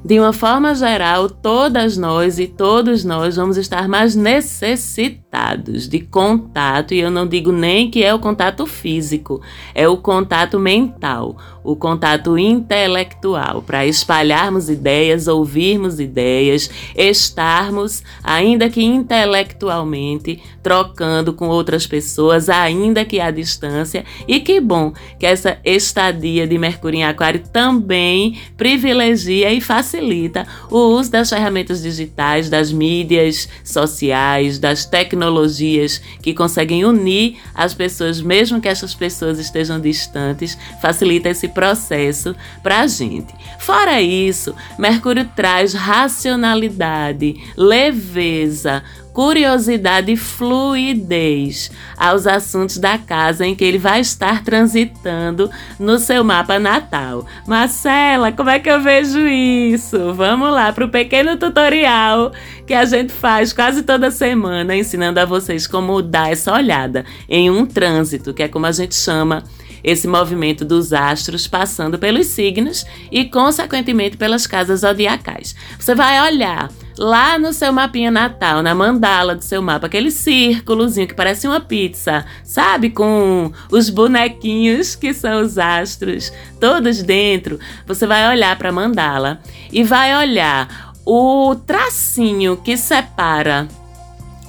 de 0.08 0.18
uma 0.20 0.32
forma 0.32 0.74
geral, 0.74 1.30
todas 1.30 1.98
nós 1.98 2.40
e 2.40 2.48
todos 2.48 3.04
nós 3.04 3.36
vamos 3.36 3.58
estar 3.58 3.90
mais 3.90 4.16
necessitados 4.16 5.90
de 5.90 6.00
contato, 6.00 6.94
e 6.94 7.00
eu 7.00 7.12
não 7.12 7.28
digo 7.28 7.52
nem 7.52 7.92
que 7.92 8.04
é 8.06 8.14
o 8.14 8.20
contato 8.20 8.66
físico, 8.66 9.42
é 9.76 9.86
o 9.86 9.98
contato 9.98 10.58
mental, 10.58 11.36
o 11.68 11.76
contato 11.76 12.38
intelectual, 12.38 13.62
para 13.62 13.86
espalharmos 13.86 14.70
ideias, 14.70 15.28
ouvirmos 15.28 16.00
ideias, 16.00 16.70
estarmos, 16.96 18.02
ainda 18.24 18.70
que 18.70 18.82
intelectualmente, 18.82 20.42
trocando 20.64 21.34
com 21.34 21.50
outras 21.50 21.86
pessoas, 21.86 22.48
ainda 22.48 23.04
que 23.04 23.20
à 23.20 23.32
distância. 23.32 24.06
E 24.26 24.40
que 24.40 24.62
bom 24.62 24.94
que 25.20 25.26
essa 25.26 25.58
estadia 25.66 26.48
de 26.48 26.58
Mercúrio 26.58 27.00
em 27.00 27.04
Aquário 27.04 27.44
também 27.52 28.40
privilegia 28.56 29.52
e 29.52 29.60
facilita 29.60 30.48
o 30.72 30.78
uso 30.78 31.12
das 31.12 31.30
ferramentas 31.30 31.82
digitais, 31.82 32.50
das 32.50 32.72
mídias 32.72 33.50
sociais, 33.62 34.58
das 34.58 34.86
tecnologias 34.86 36.02
que 36.22 36.34
conseguem 36.34 36.86
unir 36.86 37.36
as 37.54 37.74
pessoas, 37.74 38.22
mesmo 38.22 38.62
que 38.62 38.70
essas 38.70 38.96
pessoas 38.96 39.38
estejam 39.38 39.82
distantes, 39.82 40.58
facilita 40.82 41.28
esse 41.28 41.57
processo 41.58 42.36
para 42.62 42.82
a 42.82 42.88
gente. 42.88 43.34
Fora 43.58 44.00
isso, 44.00 44.54
Mercúrio 44.78 45.28
traz 45.36 45.74
racionalidade, 45.74 47.42
leveza, 47.58 48.84
curiosidade 49.12 50.12
e 50.12 50.16
fluidez 50.16 51.72
aos 51.98 52.28
assuntos 52.28 52.78
da 52.78 53.00
casa 53.00 53.44
em 53.44 53.56
que 53.56 53.66
ele 53.66 53.80
vai 53.80 54.02
estar 54.02 54.44
transitando 54.44 55.50
no 55.80 55.98
seu 55.98 56.24
mapa 56.24 56.60
natal. 56.60 57.26
Marcela, 57.48 58.32
como 58.32 58.52
é 58.52 58.60
que 58.60 58.70
eu 58.70 58.80
vejo 58.80 59.28
isso? 59.28 60.14
Vamos 60.14 60.52
lá 60.52 60.72
para 60.72 60.86
o 60.86 60.90
pequeno 60.90 61.36
tutorial 61.38 62.32
que 62.68 62.76
a 62.76 62.86
gente 62.86 63.12
faz 63.12 63.52
quase 63.52 63.82
toda 63.82 64.12
semana, 64.12 64.76
ensinando 64.76 65.20
a 65.20 65.26
vocês 65.26 65.66
como 65.66 66.04
dar 66.04 66.32
essa 66.32 66.54
olhada 66.54 67.04
em 67.28 67.50
um 67.50 67.66
trânsito, 67.66 68.32
que 68.32 68.44
é 68.44 68.48
como 68.48 68.68
a 68.68 68.72
gente 68.72 68.94
chama 68.94 69.44
esse 69.88 70.06
movimento 70.06 70.66
dos 70.66 70.92
astros 70.92 71.48
passando 71.48 71.98
pelos 71.98 72.28
signos 72.28 72.86
e, 73.10 73.24
consequentemente, 73.24 74.18
pelas 74.18 74.46
casas 74.46 74.82
zodiacais. 74.82 75.56
Você 75.80 75.96
vai 75.96 76.22
olhar 76.30 76.70
lá 76.98 77.40
no 77.40 77.54
seu 77.54 77.72
mapinha 77.72 78.12
natal, 78.12 78.62
na 78.62 78.76
mandala 78.76 79.34
do 79.34 79.46
seu 79.46 79.62
mapa, 79.62 79.88
aquele 79.88 80.12
círculozinho 80.12 81.08
que 81.08 81.14
parece 81.14 81.48
uma 81.48 81.62
pizza, 81.62 82.26
sabe? 82.44 82.90
Com 82.90 83.50
os 83.72 83.90
bonequinhos 83.90 84.94
que 84.94 85.14
são 85.14 85.42
os 85.42 85.58
astros, 85.58 86.34
todos 86.60 87.02
dentro. 87.02 87.58
Você 87.86 88.06
vai 88.06 88.28
olhar 88.28 88.58
para 88.58 88.68
a 88.68 88.74
mandala 88.74 89.40
e 89.72 89.86
vai 89.86 90.14
olhar 90.18 90.94
o 91.06 91.56
tracinho 91.56 92.58
que 92.58 92.76
separa 92.76 93.70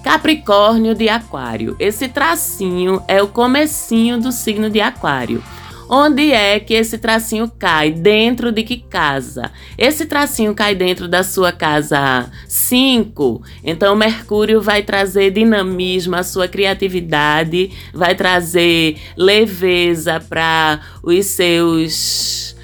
Capricórnio 0.08 0.94
de 0.94 1.06
Aquário. 1.06 1.76
Esse 1.78 2.08
tracinho 2.08 3.02
é 3.06 3.22
o 3.22 3.28
comecinho 3.28 4.18
do 4.18 4.32
signo 4.32 4.70
de 4.70 4.80
Aquário. 4.80 5.44
Onde 5.86 6.32
é 6.32 6.58
que 6.58 6.72
esse 6.72 6.96
tracinho 6.96 7.46
cai? 7.58 7.90
Dentro 7.90 8.50
de 8.50 8.62
que 8.62 8.78
casa? 8.78 9.50
Esse 9.76 10.06
tracinho 10.06 10.54
cai 10.54 10.74
dentro 10.74 11.06
da 11.06 11.22
sua 11.22 11.52
casa 11.52 12.26
5. 12.48 13.42
Então, 13.62 13.94
Mercúrio 13.94 14.62
vai 14.62 14.82
trazer 14.82 15.30
dinamismo, 15.30 16.16
a 16.16 16.22
sua 16.22 16.48
criatividade, 16.48 17.70
vai 17.92 18.14
trazer 18.14 18.96
leveza 19.14 20.20
para 20.26 20.80
os 21.02 21.26
seus 21.26 22.56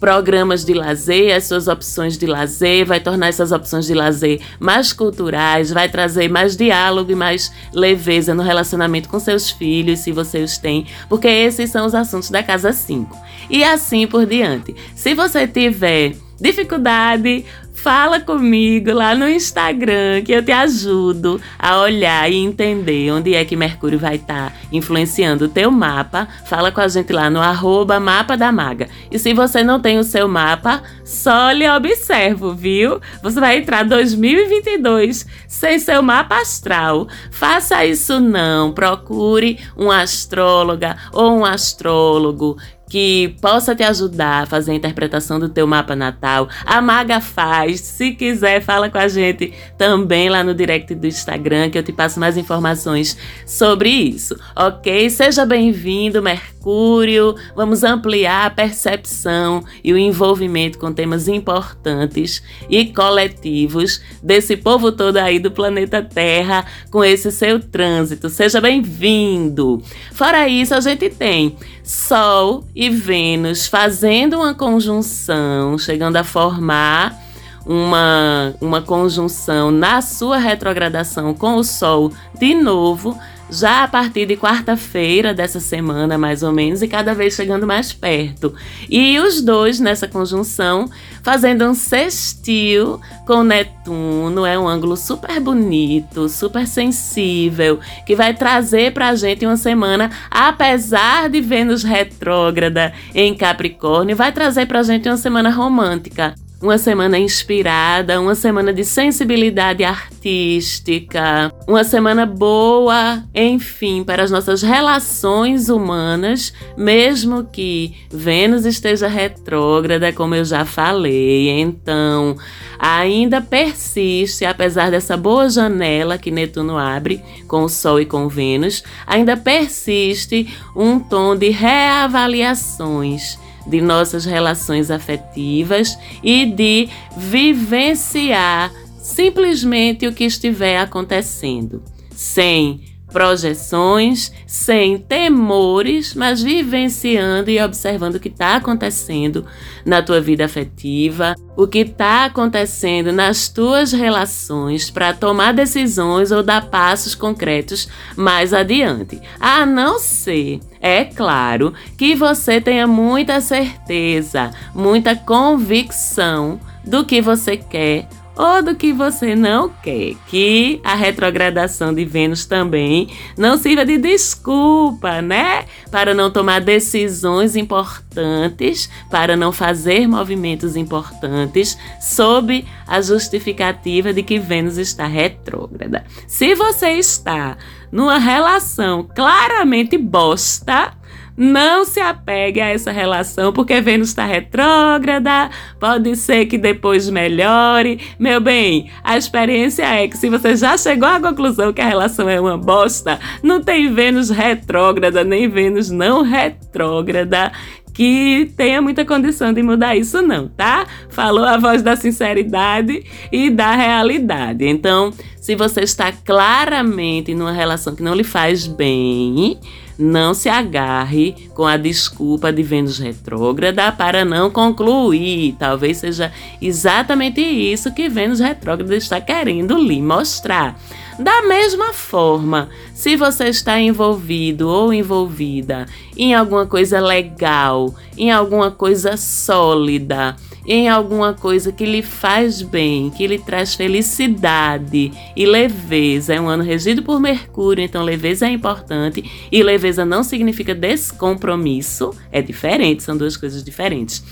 programas 0.00 0.64
de 0.64 0.72
lazer, 0.72 1.36
as 1.36 1.44
suas 1.44 1.68
opções 1.68 2.16
de 2.16 2.26
lazer, 2.26 2.86
vai 2.86 2.98
tornar 2.98 3.28
essas 3.28 3.52
opções 3.52 3.86
de 3.86 3.92
lazer 3.92 4.40
mais 4.58 4.92
culturais, 4.92 5.70
vai 5.70 5.88
trazer 5.88 6.28
mais 6.28 6.56
diálogo 6.56 7.12
e 7.12 7.14
mais 7.14 7.52
leveza 7.72 8.34
no 8.34 8.42
relacionamento 8.42 9.08
com 9.08 9.20
seus 9.20 9.50
filhos, 9.50 10.00
se 10.00 10.10
você 10.10 10.38
os 10.38 10.56
tem, 10.56 10.86
porque 11.08 11.28
esses 11.28 11.70
são 11.70 11.84
os 11.84 11.94
assuntos 11.94 12.30
da 12.30 12.42
casa 12.42 12.72
5. 12.72 13.16
E 13.50 13.62
assim 13.62 14.06
por 14.06 14.24
diante. 14.24 14.74
Se 14.94 15.14
você 15.14 15.46
tiver 15.46 16.14
dificuldade, 16.40 17.44
Fala 17.82 18.20
comigo 18.20 18.92
lá 18.92 19.14
no 19.14 19.26
Instagram 19.26 20.20
que 20.22 20.32
eu 20.32 20.44
te 20.44 20.52
ajudo 20.52 21.40
a 21.58 21.80
olhar 21.80 22.30
e 22.30 22.36
entender 22.36 23.10
onde 23.10 23.34
é 23.34 23.42
que 23.42 23.56
Mercúrio 23.56 23.98
vai 23.98 24.16
estar 24.16 24.50
tá 24.50 24.56
influenciando 24.70 25.46
o 25.46 25.48
teu 25.48 25.70
mapa. 25.70 26.28
Fala 26.44 26.70
com 26.70 26.82
a 26.82 26.88
gente 26.88 27.10
lá 27.10 27.30
no 27.30 27.40
arroba 27.40 27.98
mapa 27.98 28.36
da 28.36 28.52
maga. 28.52 28.86
E 29.10 29.18
se 29.18 29.32
você 29.32 29.64
não 29.64 29.80
tem 29.80 29.98
o 29.98 30.04
seu 30.04 30.28
mapa, 30.28 30.82
só 31.06 31.52
lhe 31.52 31.66
observo, 31.70 32.54
viu? 32.54 33.00
Você 33.22 33.40
vai 33.40 33.56
entrar 33.56 33.82
2022 33.84 35.26
sem 35.48 35.78
seu 35.78 36.02
mapa 36.02 36.36
astral. 36.36 37.08
Faça 37.30 37.86
isso 37.86 38.20
não. 38.20 38.72
Procure 38.72 39.58
um 39.74 39.90
astróloga 39.90 40.98
ou 41.14 41.38
um 41.38 41.46
astrólogo 41.46 42.58
que 42.90 43.36
possa 43.40 43.74
te 43.74 43.84
ajudar 43.84 44.42
a 44.42 44.46
fazer 44.46 44.72
a 44.72 44.74
interpretação 44.74 45.38
do 45.38 45.48
teu 45.48 45.64
mapa 45.64 45.94
natal. 45.94 46.48
A 46.66 46.82
Maga 46.82 47.20
faz. 47.20 47.80
Se 47.80 48.10
quiser, 48.10 48.60
fala 48.60 48.90
com 48.90 48.98
a 48.98 49.06
gente 49.06 49.54
também 49.78 50.28
lá 50.28 50.42
no 50.42 50.52
direct 50.52 50.92
do 50.96 51.06
Instagram, 51.06 51.70
que 51.70 51.78
eu 51.78 51.84
te 51.84 51.92
passo 51.92 52.18
mais 52.18 52.36
informações 52.36 53.16
sobre 53.46 53.88
isso, 53.88 54.36
ok? 54.56 55.08
Seja 55.08 55.46
bem-vindo, 55.46 56.20
Mercúrio. 56.20 57.36
Vamos 57.54 57.84
ampliar 57.84 58.46
a 58.46 58.50
percepção 58.50 59.64
e 59.84 59.92
o 59.92 59.96
envolvimento 59.96 60.76
com 60.76 60.92
temas 60.92 61.28
importantes 61.28 62.42
e 62.68 62.86
coletivos 62.86 64.02
desse 64.20 64.56
povo 64.56 64.90
todo 64.90 65.18
aí 65.18 65.38
do 65.38 65.52
planeta 65.52 66.02
Terra 66.02 66.66
com 66.90 67.04
esse 67.04 67.30
seu 67.30 67.60
trânsito. 67.60 68.28
Seja 68.28 68.60
bem-vindo. 68.60 69.80
Fora 70.12 70.48
isso, 70.48 70.74
a 70.74 70.80
gente 70.80 71.08
tem 71.08 71.56
Sol 71.90 72.64
Vênus 72.88 73.66
fazendo 73.66 74.38
uma 74.38 74.54
conjunção, 74.54 75.76
chegando 75.76 76.16
a 76.16 76.24
formar 76.24 77.20
uma, 77.66 78.54
uma 78.60 78.80
conjunção 78.80 79.70
na 79.70 80.00
sua 80.00 80.38
retrogradação 80.38 81.34
com 81.34 81.56
o 81.56 81.64
Sol 81.64 82.12
de 82.38 82.54
novo, 82.54 83.18
já 83.50 83.84
a 83.84 83.88
partir 83.88 84.26
de 84.26 84.36
quarta-feira 84.36 85.34
dessa 85.34 85.60
semana, 85.60 86.16
mais 86.16 86.42
ou 86.42 86.52
menos, 86.52 86.82
e 86.82 86.88
cada 86.88 87.14
vez 87.14 87.34
chegando 87.34 87.66
mais 87.66 87.92
perto. 87.92 88.54
E 88.88 89.18
os 89.18 89.40
dois 89.42 89.80
nessa 89.80 90.06
conjunção 90.06 90.88
fazendo 91.22 91.64
um 91.64 91.74
sextil 91.74 93.00
com 93.26 93.42
Netuno, 93.42 94.46
é 94.46 94.58
um 94.58 94.66
ângulo 94.66 94.96
super 94.96 95.38
bonito, 95.40 96.28
super 96.28 96.66
sensível, 96.66 97.78
que 98.06 98.16
vai 98.16 98.34
trazer 98.34 98.92
pra 98.92 99.14
gente 99.14 99.44
uma 99.44 99.56
semana, 99.56 100.10
apesar 100.30 101.28
de 101.28 101.40
Vênus 101.40 101.82
retrógrada 101.82 102.92
em 103.14 103.34
Capricórnio, 103.34 104.16
vai 104.16 104.32
trazer 104.32 104.66
pra 104.66 104.82
gente 104.82 105.08
uma 105.08 105.16
semana 105.16 105.50
romântica 105.50 106.34
uma 106.62 106.76
semana 106.76 107.18
inspirada, 107.18 108.20
uma 108.20 108.34
semana 108.34 108.72
de 108.72 108.84
sensibilidade 108.84 109.82
artística, 109.82 111.52
uma 111.66 111.82
semana 111.82 112.26
boa, 112.26 113.24
enfim, 113.34 114.04
para 114.04 114.22
as 114.22 114.30
nossas 114.30 114.60
relações 114.62 115.70
humanas, 115.70 116.52
mesmo 116.76 117.44
que 117.44 117.94
Vênus 118.10 118.66
esteja 118.66 119.08
retrógrada, 119.08 120.12
como 120.12 120.34
eu 120.34 120.44
já 120.44 120.66
falei. 120.66 121.48
Então, 121.48 122.36
ainda 122.78 123.40
persiste, 123.40 124.44
apesar 124.44 124.90
dessa 124.90 125.16
boa 125.16 125.48
janela 125.48 126.18
que 126.18 126.30
Netuno 126.30 126.76
abre 126.76 127.22
com 127.48 127.64
o 127.64 127.68
Sol 127.70 127.98
e 128.00 128.04
com 128.04 128.28
Vênus, 128.28 128.84
ainda 129.06 129.34
persiste 129.34 130.46
um 130.76 130.98
tom 130.98 131.34
de 131.34 131.48
reavaliações 131.48 133.38
de 133.66 133.80
nossas 133.80 134.24
relações 134.24 134.90
afetivas 134.90 135.98
e 136.22 136.46
de 136.46 136.88
vivenciar 137.16 138.72
simplesmente 139.00 140.06
o 140.06 140.12
que 140.12 140.24
estiver 140.24 140.78
acontecendo, 140.78 141.82
sem 142.14 142.89
projeções, 143.10 144.32
sem 144.46 144.98
temores, 144.98 146.14
mas 146.14 146.42
vivenciando 146.42 147.50
e 147.50 147.60
observando 147.60 148.16
o 148.16 148.20
que 148.20 148.28
está 148.28 148.56
acontecendo 148.56 149.44
na 149.84 150.02
tua 150.02 150.20
vida 150.20 150.44
afetiva, 150.44 151.34
o 151.56 151.66
que 151.66 151.80
está 151.80 152.24
acontecendo 152.24 153.12
nas 153.12 153.48
tuas 153.48 153.92
relações 153.92 154.90
para 154.90 155.12
tomar 155.12 155.52
decisões 155.52 156.30
ou 156.30 156.42
dar 156.42 156.66
passos 156.66 157.14
concretos 157.14 157.88
mais 158.16 158.54
adiante. 158.54 159.20
A 159.38 159.66
não 159.66 159.98
ser, 159.98 160.60
é 160.80 161.04
claro, 161.04 161.74
que 161.96 162.14
você 162.14 162.60
tenha 162.60 162.86
muita 162.86 163.40
certeza, 163.40 164.50
muita 164.74 165.14
convicção 165.14 166.60
do 166.84 167.04
que 167.04 167.20
você 167.20 167.56
quer 167.56 168.08
ou 168.40 168.62
do 168.62 168.74
que 168.74 168.90
você 168.90 169.36
não 169.36 169.68
quer. 169.68 170.14
Que 170.26 170.80
a 170.82 170.94
retrogradação 170.94 171.92
de 171.92 172.06
Vênus 172.06 172.46
também 172.46 173.08
não 173.36 173.58
sirva 173.58 173.84
de 173.84 173.98
desculpa, 173.98 175.20
né? 175.20 175.66
Para 175.90 176.14
não 176.14 176.30
tomar 176.30 176.62
decisões 176.62 177.54
importantes, 177.54 178.88
para 179.10 179.36
não 179.36 179.52
fazer 179.52 180.08
movimentos 180.08 180.74
importantes, 180.74 181.76
sob 182.00 182.64
a 182.86 183.02
justificativa 183.02 184.10
de 184.10 184.22
que 184.22 184.38
Vênus 184.38 184.78
está 184.78 185.06
retrógrada. 185.06 186.02
Se 186.26 186.54
você 186.54 186.92
está 186.92 187.58
numa 187.92 188.16
relação 188.16 189.06
claramente 189.14 189.98
bosta, 189.98 190.94
não 191.40 191.86
se 191.86 191.98
apegue 192.00 192.60
a 192.60 192.68
essa 192.68 192.92
relação, 192.92 193.50
porque 193.50 193.80
Vênus 193.80 194.10
está 194.10 194.26
retrógrada, 194.26 195.48
pode 195.80 196.14
ser 196.14 196.44
que 196.44 196.58
depois 196.58 197.08
melhore. 197.08 197.98
Meu 198.18 198.42
bem, 198.42 198.90
a 199.02 199.16
experiência 199.16 199.84
é 199.84 200.06
que 200.06 200.18
se 200.18 200.28
você 200.28 200.54
já 200.54 200.76
chegou 200.76 201.08
à 201.08 201.18
conclusão 201.18 201.72
que 201.72 201.80
a 201.80 201.88
relação 201.88 202.28
é 202.28 202.38
uma 202.38 202.58
bosta, 202.58 203.18
não 203.42 203.62
tem 203.62 203.90
Vênus 203.90 204.28
retrógrada, 204.28 205.24
nem 205.24 205.48
Vênus 205.48 205.88
não 205.88 206.20
retrógrada 206.20 207.50
que 207.94 208.52
tenha 208.54 208.82
muita 208.82 209.04
condição 209.06 209.50
de 209.50 209.62
mudar 209.62 209.96
isso, 209.96 210.20
não, 210.20 210.46
tá? 210.46 210.86
Falou 211.08 211.44
a 211.44 211.56
voz 211.56 211.82
da 211.82 211.96
sinceridade 211.96 213.02
e 213.32 213.48
da 213.48 213.74
realidade. 213.74 214.66
Então, 214.66 215.10
se 215.40 215.56
você 215.56 215.80
está 215.80 216.12
claramente 216.12 217.34
numa 217.34 217.52
relação 217.52 217.94
que 217.94 218.02
não 218.02 218.14
lhe 218.14 218.24
faz 218.24 218.66
bem, 218.66 219.58
não 220.00 220.34
se 220.34 220.48
agarre 220.48 221.48
com 221.54 221.64
a 221.64 221.76
desculpa 221.76 222.52
de 222.52 222.62
Vênus 222.62 222.98
retrógrada 222.98 223.92
para 223.92 224.24
não 224.24 224.50
concluir. 224.50 225.54
Talvez 225.58 225.98
seja 225.98 226.32
exatamente 226.60 227.40
isso 227.40 227.92
que 227.92 228.08
Vênus 228.08 228.40
retrógrada 228.40 228.96
está 228.96 229.20
querendo 229.20 229.78
lhe 229.78 230.00
mostrar. 230.00 230.80
Da 231.18 231.42
mesma 231.42 231.92
forma, 231.92 232.70
se 232.94 233.14
você 233.14 233.48
está 233.48 233.78
envolvido 233.78 234.68
ou 234.68 234.90
envolvida 234.90 235.86
em 236.16 236.34
alguma 236.34 236.64
coisa 236.64 236.98
legal, 236.98 237.94
em 238.16 238.32
alguma 238.32 238.70
coisa 238.70 239.18
sólida, 239.18 240.34
em 240.66 240.88
alguma 240.88 241.34
coisa 241.34 241.72
que 241.72 241.84
lhe 241.84 242.02
faz 242.02 242.62
bem, 242.62 243.10
que 243.10 243.26
lhe 243.26 243.38
traz 243.38 243.74
felicidade 243.74 245.12
e 245.36 245.46
leveza. 245.46 246.34
É 246.34 246.40
um 246.40 246.48
ano 246.48 246.62
regido 246.62 247.02
por 247.02 247.20
Mercúrio, 247.20 247.84
então 247.84 248.02
leveza 248.02 248.46
é 248.46 248.50
importante 248.50 249.24
e 249.50 249.62
leveza 249.62 250.04
não 250.04 250.22
significa 250.22 250.74
descompromisso, 250.74 252.14
é 252.30 252.42
diferente, 252.42 253.02
são 253.02 253.16
duas 253.16 253.36
coisas 253.36 253.64
diferentes. 253.64 254.22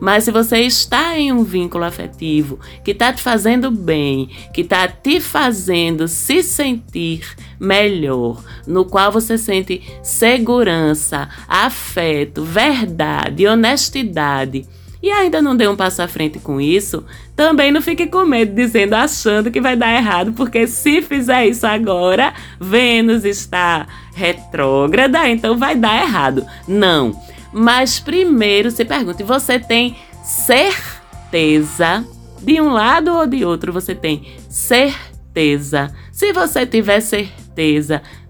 Mas 0.00 0.24
se 0.24 0.30
você 0.30 0.58
está 0.58 1.18
em 1.18 1.32
um 1.32 1.42
vínculo 1.42 1.84
afetivo 1.84 2.58
que 2.84 2.90
está 2.90 3.12
te 3.12 3.22
fazendo 3.22 3.70
bem, 3.70 4.28
que 4.52 4.60
está 4.60 4.86
te 4.88 5.20
fazendo 5.20 6.06
se 6.06 6.42
sentir 6.42 7.26
melhor, 7.58 8.42
no 8.66 8.84
qual 8.84 9.10
você 9.10 9.38
sente 9.38 9.82
segurança, 10.02 11.28
afeto, 11.48 12.44
verdade, 12.44 13.46
honestidade, 13.46 14.66
e 15.06 15.10
ainda 15.12 15.40
não 15.40 15.56
deu 15.56 15.70
um 15.70 15.76
passo 15.76 16.02
à 16.02 16.08
frente 16.08 16.40
com 16.40 16.60
isso, 16.60 17.04
também 17.36 17.70
não 17.70 17.80
fique 17.80 18.08
com 18.08 18.24
medo 18.24 18.52
dizendo, 18.52 18.94
achando 18.94 19.52
que 19.52 19.60
vai 19.60 19.76
dar 19.76 19.94
errado, 19.94 20.32
porque 20.32 20.66
se 20.66 21.00
fizer 21.00 21.46
isso 21.46 21.64
agora, 21.64 22.34
Vênus 22.60 23.24
está 23.24 23.86
retrógrada, 24.12 25.28
então 25.28 25.56
vai 25.56 25.76
dar 25.76 26.02
errado. 26.02 26.44
Não. 26.66 27.16
Mas 27.52 28.00
primeiro 28.00 28.68
se 28.72 28.84
pergunte: 28.84 29.22
você 29.22 29.60
tem 29.60 29.96
certeza? 30.24 32.04
De 32.42 32.60
um 32.60 32.70
lado 32.70 33.14
ou 33.14 33.28
de 33.28 33.44
outro 33.44 33.72
você 33.72 33.94
tem 33.94 34.26
certeza? 34.50 35.94
Se 36.10 36.32
você 36.32 36.66
tiver 36.66 37.00
certeza, 37.00 37.45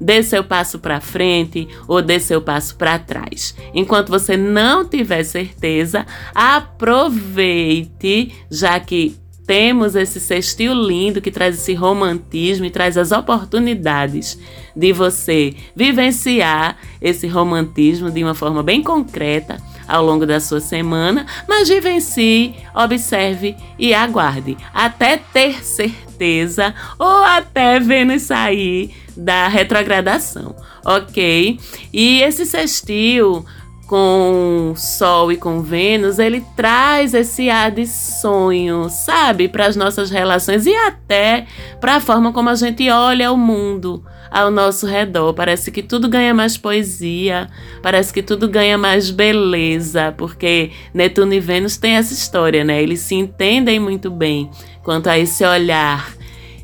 dê 0.00 0.22
seu 0.22 0.44
passo 0.44 0.78
para 0.78 1.00
frente 1.00 1.68
ou 1.88 2.00
dê 2.00 2.20
seu 2.20 2.40
passo 2.40 2.76
para 2.76 2.98
trás. 2.98 3.54
Enquanto 3.74 4.08
você 4.08 4.36
não 4.36 4.84
tiver 4.84 5.24
certeza, 5.24 6.06
aproveite, 6.34 8.32
já 8.50 8.78
que 8.80 9.16
temos 9.46 9.94
esse 9.94 10.18
sextil 10.18 10.74
lindo 10.74 11.20
que 11.20 11.30
traz 11.30 11.54
esse 11.56 11.72
romantismo 11.72 12.64
e 12.64 12.70
traz 12.70 12.98
as 12.98 13.12
oportunidades 13.12 14.38
de 14.74 14.92
você 14.92 15.54
vivenciar 15.74 16.76
esse 17.00 17.28
romantismo 17.28 18.10
de 18.10 18.24
uma 18.24 18.34
forma 18.34 18.62
bem 18.62 18.82
concreta 18.82 19.56
ao 19.86 20.04
longo 20.04 20.26
da 20.26 20.40
sua 20.40 20.60
semana, 20.60 21.26
mas 21.48 21.68
vivencie, 21.68 22.54
observe 22.74 23.56
e 23.78 23.94
aguarde 23.94 24.56
até 24.72 25.16
ter 25.16 25.64
certeza 25.64 26.74
ou 26.98 27.24
até 27.24 27.78
Vênus 27.78 28.22
sair 28.22 28.94
da 29.16 29.48
retrogradação, 29.48 30.54
ok? 30.84 31.58
E 31.92 32.20
esse 32.22 32.44
sextil 32.44 33.44
com 33.86 34.74
Sol 34.76 35.30
e 35.30 35.36
com 35.36 35.62
Vênus, 35.62 36.18
ele 36.18 36.44
traz 36.56 37.14
esse 37.14 37.48
ar 37.48 37.70
de 37.70 37.86
sonho, 37.86 38.88
sabe, 38.90 39.48
para 39.48 39.66
as 39.66 39.76
nossas 39.76 40.10
relações 40.10 40.66
e 40.66 40.74
até 40.74 41.46
para 41.80 41.96
a 41.96 42.00
forma 42.00 42.32
como 42.32 42.48
a 42.48 42.54
gente 42.54 42.90
olha 42.90 43.30
o 43.30 43.36
mundo 43.36 44.04
ao 44.30 44.50
nosso 44.50 44.86
redor. 44.86 45.32
Parece 45.34 45.70
que 45.70 45.82
tudo 45.82 46.08
ganha 46.08 46.34
mais 46.34 46.56
poesia, 46.56 47.48
parece 47.82 48.12
que 48.12 48.22
tudo 48.22 48.48
ganha 48.48 48.76
mais 48.76 49.10
beleza, 49.10 50.12
porque 50.16 50.70
Netuno 50.92 51.34
e 51.34 51.40
Vênus 51.40 51.76
têm 51.76 51.96
essa 51.96 52.12
história, 52.12 52.64
né? 52.64 52.82
Eles 52.82 53.00
se 53.00 53.14
entendem 53.14 53.78
muito 53.78 54.10
bem 54.10 54.50
quanto 54.82 55.08
a 55.08 55.18
esse 55.18 55.44
olhar 55.44 56.14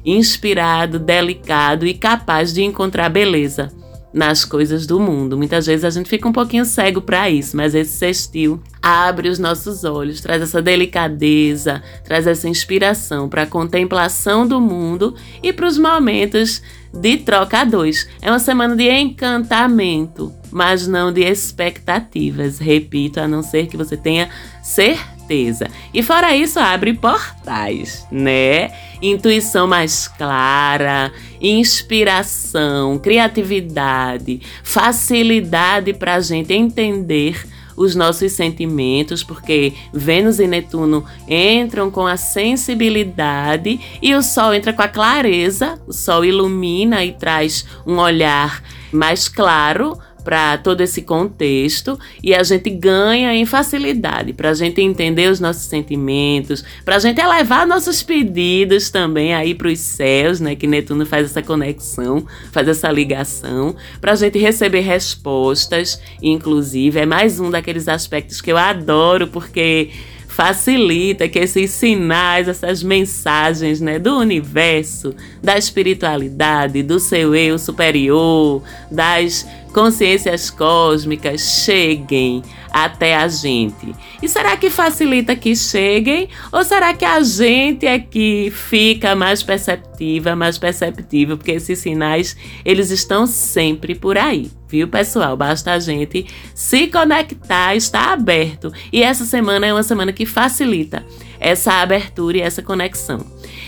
inspirado, 0.05 0.98
delicado 0.98 1.87
e 1.87 1.94
capaz 1.94 2.53
de 2.53 2.62
encontrar 2.62 3.09
beleza 3.09 3.70
nas 4.12 4.44
coisas 4.44 4.87
do 4.87 5.01
mundo. 5.01 5.37
Muitas 5.37 5.66
vezes 5.66 5.85
a 5.85 5.90
gente 5.90 6.09
fica 6.09 6.29
um 6.29 6.33
pouquinho 6.33 6.64
cego 6.64 7.01
para 7.01 7.31
isso, 7.31 7.57
mas 7.57 7.75
esse 7.75 7.92
sextil 7.92 8.62
abre 8.82 9.28
os 9.28 9.38
nossos 9.38 9.84
olhos, 9.84 10.20
traz 10.20 10.42
essa 10.42 10.60
delicadeza, 10.60 11.80
traz 12.04 12.26
essa 12.26 12.48
inspiração 12.48 13.28
para 13.28 13.42
a 13.42 13.46
contemplação 13.46 14.46
do 14.46 14.60
mundo 14.60 15.14
e 15.40 15.52
para 15.52 15.66
os 15.66 15.78
momentos 15.78 16.60
de 16.92 17.18
troca 17.18 17.60
a 17.60 17.64
dois. 17.64 18.08
É 18.20 18.28
uma 18.28 18.40
semana 18.40 18.74
de 18.74 18.90
encantamento, 18.90 20.32
mas 20.50 20.86
não 20.86 21.12
de 21.12 21.22
expectativas. 21.22 22.58
Repito, 22.58 23.20
a 23.20 23.28
não 23.28 23.42
ser 23.42 23.68
que 23.68 23.76
você 23.76 23.96
tenha 23.96 24.28
certeza. 24.62 25.68
E 25.94 26.02
fora 26.02 26.36
isso, 26.36 26.58
abre 26.58 26.92
portais, 26.92 28.06
né? 28.10 28.72
Intuição 29.00 29.66
mais 29.66 30.06
clara, 30.08 31.10
inspiração, 31.40 32.98
criatividade, 32.98 34.42
facilidade 34.62 35.94
para 35.94 36.16
a 36.16 36.20
gente 36.20 36.52
entender 36.52 37.46
os 37.76 37.94
nossos 37.94 38.32
sentimentos, 38.32 39.22
porque 39.22 39.72
Vênus 39.92 40.38
e 40.38 40.46
Netuno 40.46 41.04
entram 41.28 41.90
com 41.90 42.06
a 42.06 42.16
sensibilidade 42.16 43.80
e 44.00 44.14
o 44.14 44.22
Sol 44.22 44.54
entra 44.54 44.72
com 44.72 44.82
a 44.82 44.88
clareza. 44.88 45.80
O 45.87 45.92
Sol 45.92 46.24
ilumina 46.24 47.04
e 47.04 47.12
traz 47.12 47.64
um 47.87 47.98
olhar 47.98 48.62
mais 48.92 49.28
claro 49.28 49.98
para 50.22 50.58
todo 50.58 50.80
esse 50.80 51.02
contexto 51.02 51.98
e 52.22 52.35
a 52.35 52.42
gente 52.42 52.70
ganha 52.70 53.35
em 53.35 53.44
facilidade 53.44 54.32
para 54.32 54.50
a 54.50 54.54
gente 54.54 54.80
entender 54.80 55.30
os 55.30 55.40
nossos 55.40 55.64
sentimentos, 55.64 56.64
para 56.85 56.96
a 56.96 56.98
gente 56.98 57.20
elevar 57.20 57.66
nossos 57.66 58.02
pedidos 58.02 58.90
também 58.90 59.35
aí 59.35 59.54
para 59.54 59.68
os 59.68 59.78
céus, 59.78 60.40
né? 60.40 60.54
Que 60.54 60.66
Netuno 60.66 61.04
faz 61.04 61.26
essa 61.26 61.42
conexão, 61.42 62.26
faz 62.50 62.68
essa 62.68 62.90
ligação, 62.90 63.74
para 64.00 64.12
a 64.12 64.16
gente 64.16 64.38
receber 64.38 64.80
respostas, 64.80 66.00
inclusive 66.22 67.00
é 67.00 67.06
mais 67.06 67.40
um 67.40 67.50
daqueles 67.50 67.88
aspectos 67.88 68.40
que 68.40 68.50
eu 68.50 68.56
adoro 68.56 69.26
porque 69.26 69.90
facilita 70.32 71.28
que 71.28 71.38
esses 71.38 71.70
sinais, 71.70 72.48
essas 72.48 72.82
mensagens 72.82 73.82
né, 73.82 73.98
do 73.98 74.16
universo, 74.16 75.14
da 75.42 75.58
espiritualidade, 75.58 76.82
do 76.82 76.98
seu 76.98 77.35
eu 77.35 77.58
superior, 77.58 78.62
das 78.90 79.46
consciências 79.72 80.50
cósmicas 80.50 81.40
cheguem 81.64 82.42
até 82.70 83.16
a 83.16 83.26
gente. 83.28 83.94
E 84.22 84.28
será 84.28 84.56
que 84.56 84.70
facilita 84.70 85.35
que 85.35 85.56
cheguem? 85.56 86.28
Ou 86.52 86.62
será 86.64 86.94
que 86.94 87.04
a 87.04 87.20
gente 87.22 87.87
é 87.87 87.98
que 87.98 88.52
fica 88.54 89.16
mais 89.16 89.42
perceptiva, 89.42 90.37
mais 90.37 90.58
perceptível? 90.58 91.37
Porque 91.37 91.52
esses 91.52 91.78
sinais, 91.78 92.37
eles 92.64 92.90
estão 92.90 93.26
sempre 93.26 93.94
por 93.94 94.16
aí. 94.16 94.50
Viu, 94.68 94.88
pessoal? 94.88 95.37
Basta 95.37 95.72
a 95.72 95.78
gente 95.78 96.26
se 96.54 96.87
conectar, 96.87 97.74
estar 97.74 98.12
aberto. 98.12 98.72
E 98.90 99.02
essa 99.02 99.24
semana 99.24 99.66
é 99.66 99.72
uma 99.72 99.82
semana 99.82 100.12
que 100.12 100.24
facilita 100.24 101.04
essa 101.42 101.72
abertura 101.74 102.38
e 102.38 102.40
essa 102.40 102.62
conexão. 102.62 103.26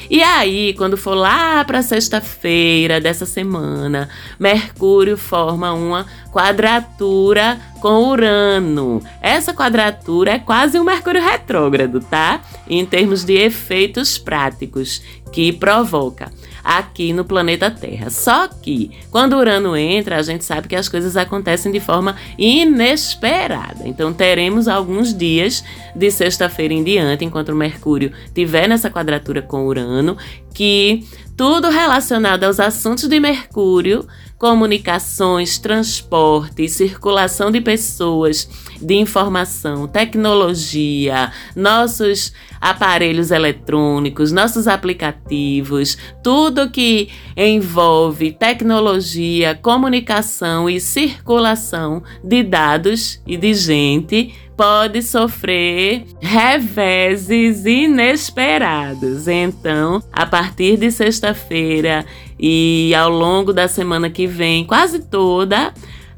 E 0.09 0.23
aí, 0.23 0.75
quando 0.75 0.97
for 0.97 1.15
lá 1.15 1.65
para 1.65 1.83
sexta-feira 1.83 3.01
dessa 3.01 3.27
semana, 3.27 4.09
Mercúrio 4.39 5.17
forma 5.17 5.73
uma 5.73 6.07
quadratura 6.31 7.59
com 7.81 8.11
Urano. 8.11 9.03
Essa 9.21 9.53
quadratura 9.53 10.33
é 10.33 10.39
quase 10.39 10.79
um 10.79 10.85
Mercúrio 10.85 11.23
retrógrado, 11.23 12.01
tá? 12.01 12.43
Em 12.69 12.85
termos 12.85 13.25
de 13.25 13.35
efeitos 13.35 14.19
práticos 14.19 15.03
que 15.33 15.53
provoca 15.53 16.31
aqui 16.64 17.12
no 17.12 17.24
planeta 17.24 17.70
Terra. 17.70 18.09
Só 18.09 18.48
que 18.48 18.90
quando 19.11 19.37
Urano 19.37 19.77
entra, 19.77 20.16
a 20.16 20.22
gente 20.22 20.44
sabe 20.44 20.66
que 20.66 20.74
as 20.74 20.88
coisas 20.88 21.16
acontecem 21.16 21.70
de 21.70 21.79
forma 21.79 22.16
inesperada. 22.38 23.87
Então 23.87 24.12
teremos 24.12 24.66
alguns 24.66 25.12
dias 25.12 25.62
de 25.94 26.11
sexta-feira 26.11 26.72
em 26.72 26.83
diante, 26.83 27.24
enquanto 27.24 27.50
o 27.50 27.55
Mercúrio 27.55 28.12
tiver 28.35 28.66
nessa 28.66 28.90
quadratura 28.90 29.42
com 29.42 29.66
Urano, 29.66 30.16
que 30.55 31.07
tudo 31.37 31.68
relacionado 31.68 32.44
aos 32.44 32.59
assuntos 32.59 33.09
de 33.09 33.20
Mercúrio 33.20 34.07
comunicações, 34.38 35.59
transporte, 35.59 36.68
circulação 36.68 37.50
de 37.50 37.61
pessoas, 37.61 38.48
de 38.85 38.94
informação, 38.94 39.88
tecnologia, 39.88 41.33
nossos 41.57 42.33
aparelhos 42.61 43.31
eletrônicos, 43.31 44.31
nossos 44.31 44.68
aplicativos, 44.68 45.99
tudo 46.23 46.70
que 46.70 47.09
envolve 47.37 48.33
tecnologia, 48.33 49.59
comunicação 49.61 50.68
e 50.68 50.81
circulação 50.81 52.03
de 52.23 52.42
dados 52.42 53.20
e 53.27 53.37
de 53.37 53.55
gente 53.55 54.35
pode 54.57 55.03
sofrer 55.03 56.05
reveses 56.20 57.64
inesperados. 57.64 59.27
Então, 59.27 60.03
a 60.12 60.25
partir 60.25 60.77
de 60.77 60.90
sexta-feira 60.90 62.07
e 62.38 62.94
ao 62.94 63.11
longo 63.11 63.53
da 63.53 63.68
semana 63.68 64.09
que 64.09 64.27
vem, 64.27 64.64
quase 64.64 65.01
toda, 65.01 65.73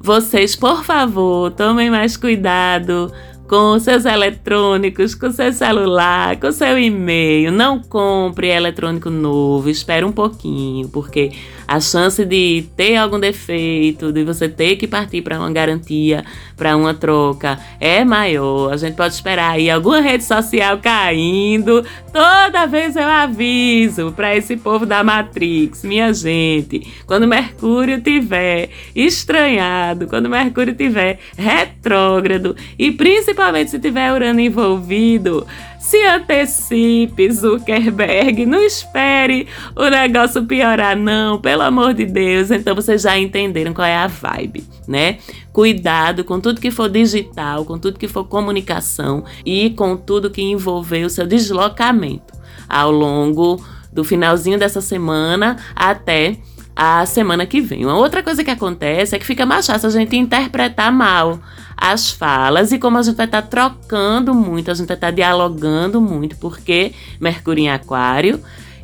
vocês, 0.07 0.55
por 0.55 0.85
favor, 0.85 1.51
tomem 1.51 1.91
mais 1.91 2.17
cuidado 2.17 3.13
com 3.49 3.77
seus 3.81 4.05
eletrônicos, 4.05 5.17
com 5.17 5.33
seu 5.33 5.53
celular, 5.53 6.39
com 6.39 6.53
seu 6.53 6.79
e-mail. 6.79 7.51
Não 7.51 7.83
compre 7.83 8.47
eletrônico 8.47 9.11
novo, 9.11 9.69
espere 9.69 10.05
um 10.05 10.13
pouquinho, 10.13 10.89
porque 10.91 11.33
a 11.67 11.81
chance 11.81 12.25
de 12.25 12.65
ter 12.77 12.97
algum 12.97 13.19
defeito, 13.19 14.13
de 14.13 14.25
você 14.25 14.49
ter 14.49 14.77
que 14.77 14.87
partir 14.87 15.23
para 15.23 15.39
uma 15.39 15.51
garantia, 15.51 16.25
para 16.57 16.77
uma 16.77 16.95
troca, 16.95 17.59
é 17.81 18.05
maior. 18.05 18.73
A 18.73 18.77
gente 18.77 18.95
pode 18.97 19.15
esperar 19.15 19.53
aí 19.53 19.71
alguma 19.71 20.01
rede 20.01 20.25
social 20.25 20.79
caindo. 20.79 21.85
Toda 22.13 22.67
vez 22.67 22.97
eu 22.97 23.09
aviso 23.09 24.13
para 24.13 24.37
esse 24.37 24.57
povo 24.57 24.87
da 24.87 25.03
Matrix, 25.03 25.85
minha 25.85 26.13
gente, 26.13 26.87
quando 27.07 27.27
Mercúrio 27.27 28.01
tiver 28.01 28.71
estranhado, 28.95 30.07
quando 30.07 30.29
Mercúrio 30.29 30.75
tiver 30.75 31.19
retrógrado 31.37 32.57
e 32.79 32.91
principalmente 32.91 33.71
se 33.71 33.79
tiver 33.79 34.13
Urano 34.13 34.41
envolvido, 34.41 35.47
se 35.87 36.03
antecipe, 36.05 37.31
Zuckerberg. 37.31 38.45
Não 38.45 38.61
espere 38.61 39.47
o 39.77 39.89
negócio 39.89 40.45
piorar, 40.45 40.97
não. 40.97 41.41
Pelo 41.41 41.63
amor 41.63 41.95
de 41.95 42.05
Deus. 42.05 42.51
Então 42.51 42.75
vocês 42.75 43.03
já 43.03 43.17
entenderam 43.17 43.73
qual 43.73 43.87
é 43.87 43.97
a 43.97 44.09
vibe, 44.09 44.65
né? 44.89 45.19
Cuidado 45.53 46.25
com 46.25 46.41
tudo 46.41 46.61
que 46.61 46.73
for 46.73 46.91
digital, 46.91 47.65
com 47.65 47.79
tudo 47.79 48.01
que 48.01 48.09
for 48.09 48.25
comunicação 48.25 49.25
e 49.45 49.71
com 49.71 49.97
tudo 49.97 50.29
que 50.29 50.43
envolver 50.43 51.05
o 51.05 51.11
seu 51.11 51.25
deslocamento 51.25 52.35
ao 52.69 52.91
longo 52.91 53.65
do 53.93 54.03
finalzinho 54.03 54.59
dessa 54.59 54.81
semana 54.81 55.57
até 55.75 56.37
a 56.77 57.07
semana 57.07 57.47
que 57.47 57.61
vem. 57.61 57.87
Uma 57.87 57.97
outra 57.97 58.23
coisa 58.23 58.45
que 58.45 58.51
acontece 58.51 59.17
é 59.17 59.19
que 59.19 59.25
fica 59.25 59.47
mais 59.47 59.67
fácil 59.67 59.89
a 59.89 59.93
gente 59.93 60.15
interpretar 60.15 60.93
mal 60.93 61.41
as 61.75 62.11
falas 62.11 62.71
e 62.71 62.79
como 62.79 62.99
a 62.99 63.03
gente 63.03 63.17
vai 63.17 63.27
estar 63.27 63.43
tá 63.43 63.49
trocando 63.49 64.35
muito, 64.35 64.71
a 64.71 64.75
gente 64.75 64.87
vai 64.87 64.97
estar 64.97 65.09
tá 65.09 65.11
dialogando 65.11 66.01
muito, 66.01 66.37
porque 66.37 66.93
Mercúrio 67.19 67.65
em 67.65 67.71
Aquário 67.71 68.41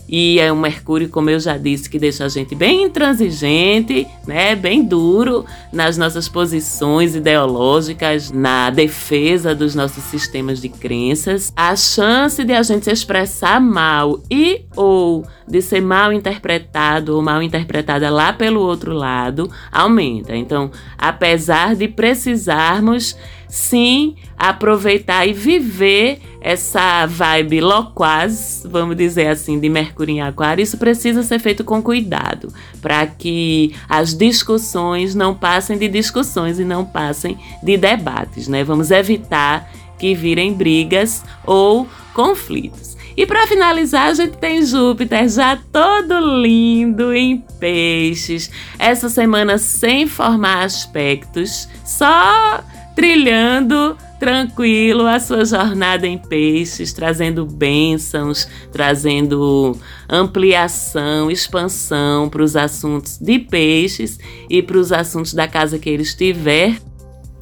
e 0.08 0.38
é 0.40 0.52
um 0.52 0.60
Mercúrio, 0.60 1.08
como 1.08 1.30
eu 1.30 1.40
já 1.40 1.56
disse, 1.56 1.88
que 1.88 1.98
deixa 1.98 2.24
a 2.24 2.28
gente 2.28 2.54
bem 2.54 2.84
intransigente, 2.84 4.06
né, 4.26 4.54
bem 4.54 4.84
duro 4.84 5.44
nas 5.72 5.96
nossas 5.96 6.28
posições 6.28 7.14
ideológicas, 7.14 8.30
na 8.30 8.70
defesa 8.70 9.54
dos 9.54 9.74
nossos 9.74 10.04
sistemas 10.04 10.60
de 10.60 10.68
crenças. 10.68 11.52
A 11.56 11.74
chance 11.76 12.44
de 12.44 12.52
a 12.52 12.62
gente 12.62 12.84
se 12.84 12.92
expressar 12.92 13.60
mal 13.60 14.20
e 14.30 14.62
ou 14.76 15.24
de 15.46 15.60
ser 15.60 15.80
mal 15.80 16.12
interpretado 16.12 17.16
ou 17.16 17.22
mal 17.22 17.42
interpretada 17.42 18.08
lá 18.10 18.32
pelo 18.32 18.60
outro 18.60 18.92
lado 18.92 19.50
aumenta. 19.70 20.36
Então, 20.36 20.70
apesar 20.96 21.74
de 21.74 21.88
precisarmos 21.88 23.16
sim 23.52 24.16
aproveitar 24.38 25.26
e 25.26 25.34
viver 25.34 26.18
essa 26.40 27.04
vibe 27.04 27.60
loquaz, 27.60 28.66
vamos 28.66 28.96
dizer 28.96 29.28
assim, 29.28 29.60
de 29.60 29.68
Mercúrio 29.68 30.14
em 30.14 30.22
Aquário, 30.22 30.62
isso 30.62 30.78
precisa 30.78 31.22
ser 31.22 31.38
feito 31.38 31.62
com 31.62 31.82
cuidado, 31.82 32.48
para 32.80 33.06
que 33.06 33.74
as 33.86 34.14
discussões 34.14 35.14
não 35.14 35.34
passem 35.34 35.76
de 35.76 35.86
discussões 35.86 36.58
e 36.58 36.64
não 36.64 36.82
passem 36.82 37.36
de 37.62 37.76
debates, 37.76 38.48
né? 38.48 38.64
Vamos 38.64 38.90
evitar 38.90 39.70
que 39.98 40.14
virem 40.14 40.54
brigas 40.54 41.22
ou 41.44 41.86
conflitos. 42.14 42.96
E 43.14 43.26
para 43.26 43.46
finalizar, 43.46 44.08
a 44.08 44.14
gente 44.14 44.38
tem 44.38 44.64
Júpiter 44.64 45.28
já 45.28 45.58
todo 45.70 46.18
lindo 46.40 47.12
em 47.12 47.36
peixes. 47.60 48.50
Essa 48.78 49.10
semana 49.10 49.58
sem 49.58 50.06
formar 50.06 50.64
aspectos, 50.64 51.68
só 51.84 52.64
trilhando 52.94 53.96
tranquilo 54.18 55.06
a 55.06 55.18
sua 55.18 55.44
jornada 55.44 56.06
em 56.06 56.16
peixes, 56.16 56.92
trazendo 56.92 57.44
bênçãos, 57.44 58.48
trazendo 58.70 59.76
ampliação, 60.08 61.28
expansão 61.28 62.28
para 62.28 62.42
os 62.42 62.54
assuntos 62.54 63.18
de 63.18 63.40
peixes 63.40 64.20
e 64.48 64.62
para 64.62 64.78
os 64.78 64.92
assuntos 64.92 65.34
da 65.34 65.48
casa 65.48 65.76
que 65.78 65.90
ele 65.90 66.04
estiver 66.04 66.78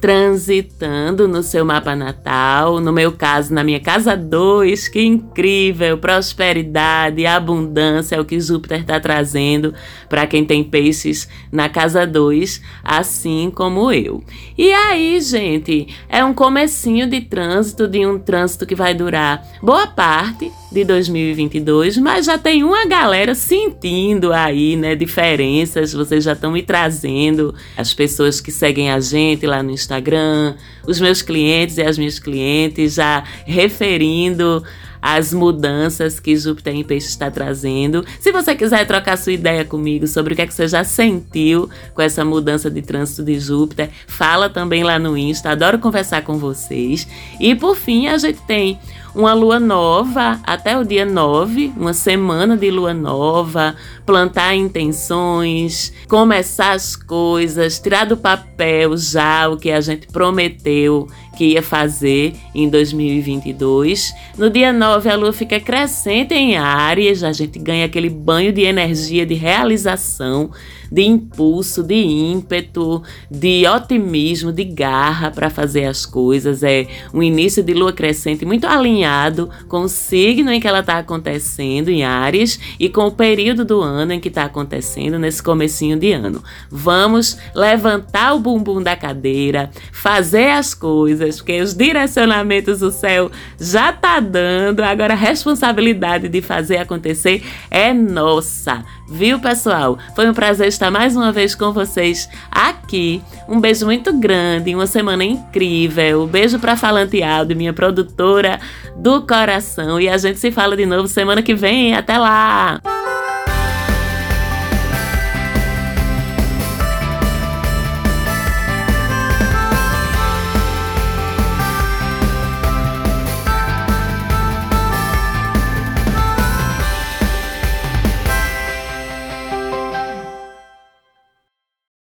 transitando 0.01 1.27
no 1.27 1.43
seu 1.43 1.63
mapa 1.63 1.95
natal, 1.95 2.79
no 2.81 2.91
meu 2.91 3.11
caso, 3.11 3.53
na 3.53 3.63
minha 3.63 3.79
casa 3.79 4.17
2, 4.17 4.87
que 4.87 5.03
incrível, 5.03 5.95
prosperidade, 5.99 7.27
abundância 7.27 8.15
é 8.15 8.19
o 8.19 8.25
que 8.25 8.39
Júpiter 8.39 8.81
está 8.81 8.99
trazendo 8.99 9.75
para 10.09 10.25
quem 10.25 10.43
tem 10.43 10.63
peixes 10.63 11.29
na 11.51 11.69
casa 11.69 12.07
2, 12.07 12.63
assim 12.83 13.51
como 13.53 13.91
eu. 13.91 14.23
E 14.57 14.73
aí, 14.73 15.21
gente, 15.21 15.87
é 16.09 16.25
um 16.25 16.33
comecinho 16.33 17.07
de 17.07 17.21
trânsito, 17.21 17.87
de 17.87 18.03
um 18.03 18.17
trânsito 18.17 18.65
que 18.65 18.73
vai 18.73 18.95
durar 18.95 19.47
boa 19.61 19.85
parte 19.85 20.51
de 20.71 20.83
2022, 20.83 21.97
mas 21.97 22.25
já 22.25 22.39
tem 22.39 22.63
uma 22.63 22.87
galera 22.87 23.35
sentindo 23.35 24.33
aí, 24.33 24.75
né, 24.75 24.95
diferenças, 24.95 25.93
vocês 25.93 26.23
já 26.23 26.33
estão 26.33 26.51
me 26.53 26.63
trazendo 26.63 27.53
as 27.77 27.93
pessoas 27.93 28.41
que 28.41 28.51
seguem 28.51 28.89
a 28.89 28.99
gente 28.99 29.45
lá 29.45 29.61
no 29.61 29.69
Instagram 29.69 29.90
Instagram, 29.91 30.55
os 30.87 30.99
meus 30.99 31.21
clientes 31.21 31.77
e 31.77 31.81
as 31.81 31.97
minhas 31.97 32.17
clientes 32.17 32.93
já 32.93 33.23
referindo 33.45 34.63
as 35.01 35.33
mudanças 35.33 36.19
que 36.19 36.37
Júpiter 36.37 36.75
em 36.75 36.83
Peixe 36.83 37.07
está 37.07 37.29
trazendo. 37.31 38.05
Se 38.19 38.31
você 38.31 38.53
quiser 38.53 38.85
trocar 38.85 39.17
sua 39.17 39.33
ideia 39.33 39.65
comigo 39.65 40.05
sobre 40.07 40.33
o 40.33 40.35
que, 40.35 40.43
é 40.43 40.47
que 40.47 40.53
você 40.53 40.67
já 40.67 40.83
sentiu 40.83 41.69
com 41.95 42.01
essa 42.03 42.23
mudança 42.23 42.69
de 42.69 42.83
trânsito 42.83 43.23
de 43.23 43.39
Júpiter, 43.39 43.89
fala 44.05 44.47
também 44.47 44.83
lá 44.83 44.99
no 44.99 45.17
Insta. 45.17 45.49
Adoro 45.49 45.79
conversar 45.79 46.21
com 46.21 46.37
vocês. 46.37 47.07
E 47.39 47.55
por 47.55 47.75
fim, 47.75 48.07
a 48.07 48.17
gente 48.19 48.41
tem 48.43 48.79
uma 49.13 49.33
lua 49.33 49.59
nova 49.59 50.39
até 50.43 50.77
o 50.77 50.85
dia 50.85 51.05
9, 51.05 51.73
uma 51.75 51.93
semana 51.93 52.55
de 52.55 52.69
lua 52.71 52.93
nova, 52.93 53.75
plantar 54.11 54.53
intenções, 54.53 55.93
começar 56.05 56.73
as 56.73 56.97
coisas, 56.97 57.79
tirar 57.79 58.03
do 58.03 58.17
papel 58.17 58.97
já 58.97 59.47
o 59.47 59.55
que 59.55 59.71
a 59.71 59.79
gente 59.79 60.07
prometeu 60.07 61.07
que 61.37 61.53
ia 61.53 61.63
fazer 61.63 62.33
em 62.53 62.67
2022. 62.67 64.13
No 64.37 64.49
dia 64.49 64.73
9, 64.73 65.09
a 65.09 65.15
lua 65.15 65.31
fica 65.31 65.61
crescente 65.61 66.33
em 66.33 66.57
Áries, 66.57 67.23
a 67.23 67.31
gente 67.31 67.57
ganha 67.57 67.85
aquele 67.85 68.09
banho 68.09 68.51
de 68.51 68.63
energia 68.63 69.25
de 69.25 69.33
realização 69.33 70.51
de 70.91 71.03
impulso, 71.03 71.81
de 71.81 71.95
ímpeto, 71.95 73.01
de 73.29 73.65
otimismo, 73.65 74.51
de 74.51 74.65
garra 74.65 75.31
para 75.31 75.49
fazer 75.49 75.85
as 75.85 76.05
coisas. 76.05 76.63
É 76.63 76.85
um 77.13 77.23
início 77.23 77.63
de 77.63 77.73
lua 77.73 77.93
crescente 77.93 78.45
muito 78.45 78.67
alinhado 78.67 79.49
com 79.69 79.83
o 79.83 79.89
signo 79.89 80.51
em 80.51 80.59
que 80.59 80.67
ela 80.67 80.81
está 80.81 80.97
acontecendo, 80.97 81.89
em 81.89 82.03
Ares, 82.03 82.59
e 82.77 82.89
com 82.89 83.07
o 83.07 83.11
período 83.11 83.63
do 83.63 83.79
ano 83.79 84.00
em 84.09 84.19
que 84.19 84.29
está 84.29 84.45
acontecendo, 84.45 85.19
nesse 85.19 85.43
comecinho 85.43 85.99
de 85.99 86.11
ano. 86.13 86.43
Vamos 86.69 87.37
levantar 87.53 88.33
o 88.33 88.39
bumbum 88.39 88.81
da 88.81 88.95
cadeira, 88.95 89.69
fazer 89.91 90.51
as 90.51 90.73
coisas, 90.73 91.37
porque 91.37 91.61
os 91.61 91.75
direcionamentos 91.75 92.79
do 92.79 92.91
céu 92.91 93.29
já 93.59 93.93
tá 93.93 94.19
dando, 94.19 94.81
agora 94.81 95.13
a 95.13 95.17
responsabilidade 95.17 96.27
de 96.27 96.41
fazer 96.41 96.77
acontecer 96.77 97.43
é 97.69 97.93
nossa. 97.93 98.83
Viu, 99.11 99.39
pessoal? 99.39 99.99
Foi 100.15 100.29
um 100.29 100.33
prazer 100.33 100.69
estar 100.69 100.89
mais 100.89 101.17
uma 101.17 101.33
vez 101.33 101.53
com 101.53 101.73
vocês 101.73 102.29
aqui. 102.49 103.21
Um 103.47 103.59
beijo 103.59 103.85
muito 103.85 104.13
grande, 104.13 104.73
uma 104.73 104.87
semana 104.87 105.25
incrível. 105.25 106.23
Um 106.23 106.27
beijo 106.27 106.57
para 106.57 106.77
Falante 106.77 107.21
Aldo, 107.21 107.53
minha 107.53 107.73
produtora 107.73 108.57
do 108.95 109.21
coração. 109.23 109.99
E 109.99 110.07
a 110.07 110.17
gente 110.17 110.39
se 110.39 110.49
fala 110.49 110.77
de 110.77 110.85
novo 110.85 111.09
semana 111.09 111.41
que 111.41 111.53
vem. 111.53 111.93
Até 111.93 112.17
lá! 112.17 112.79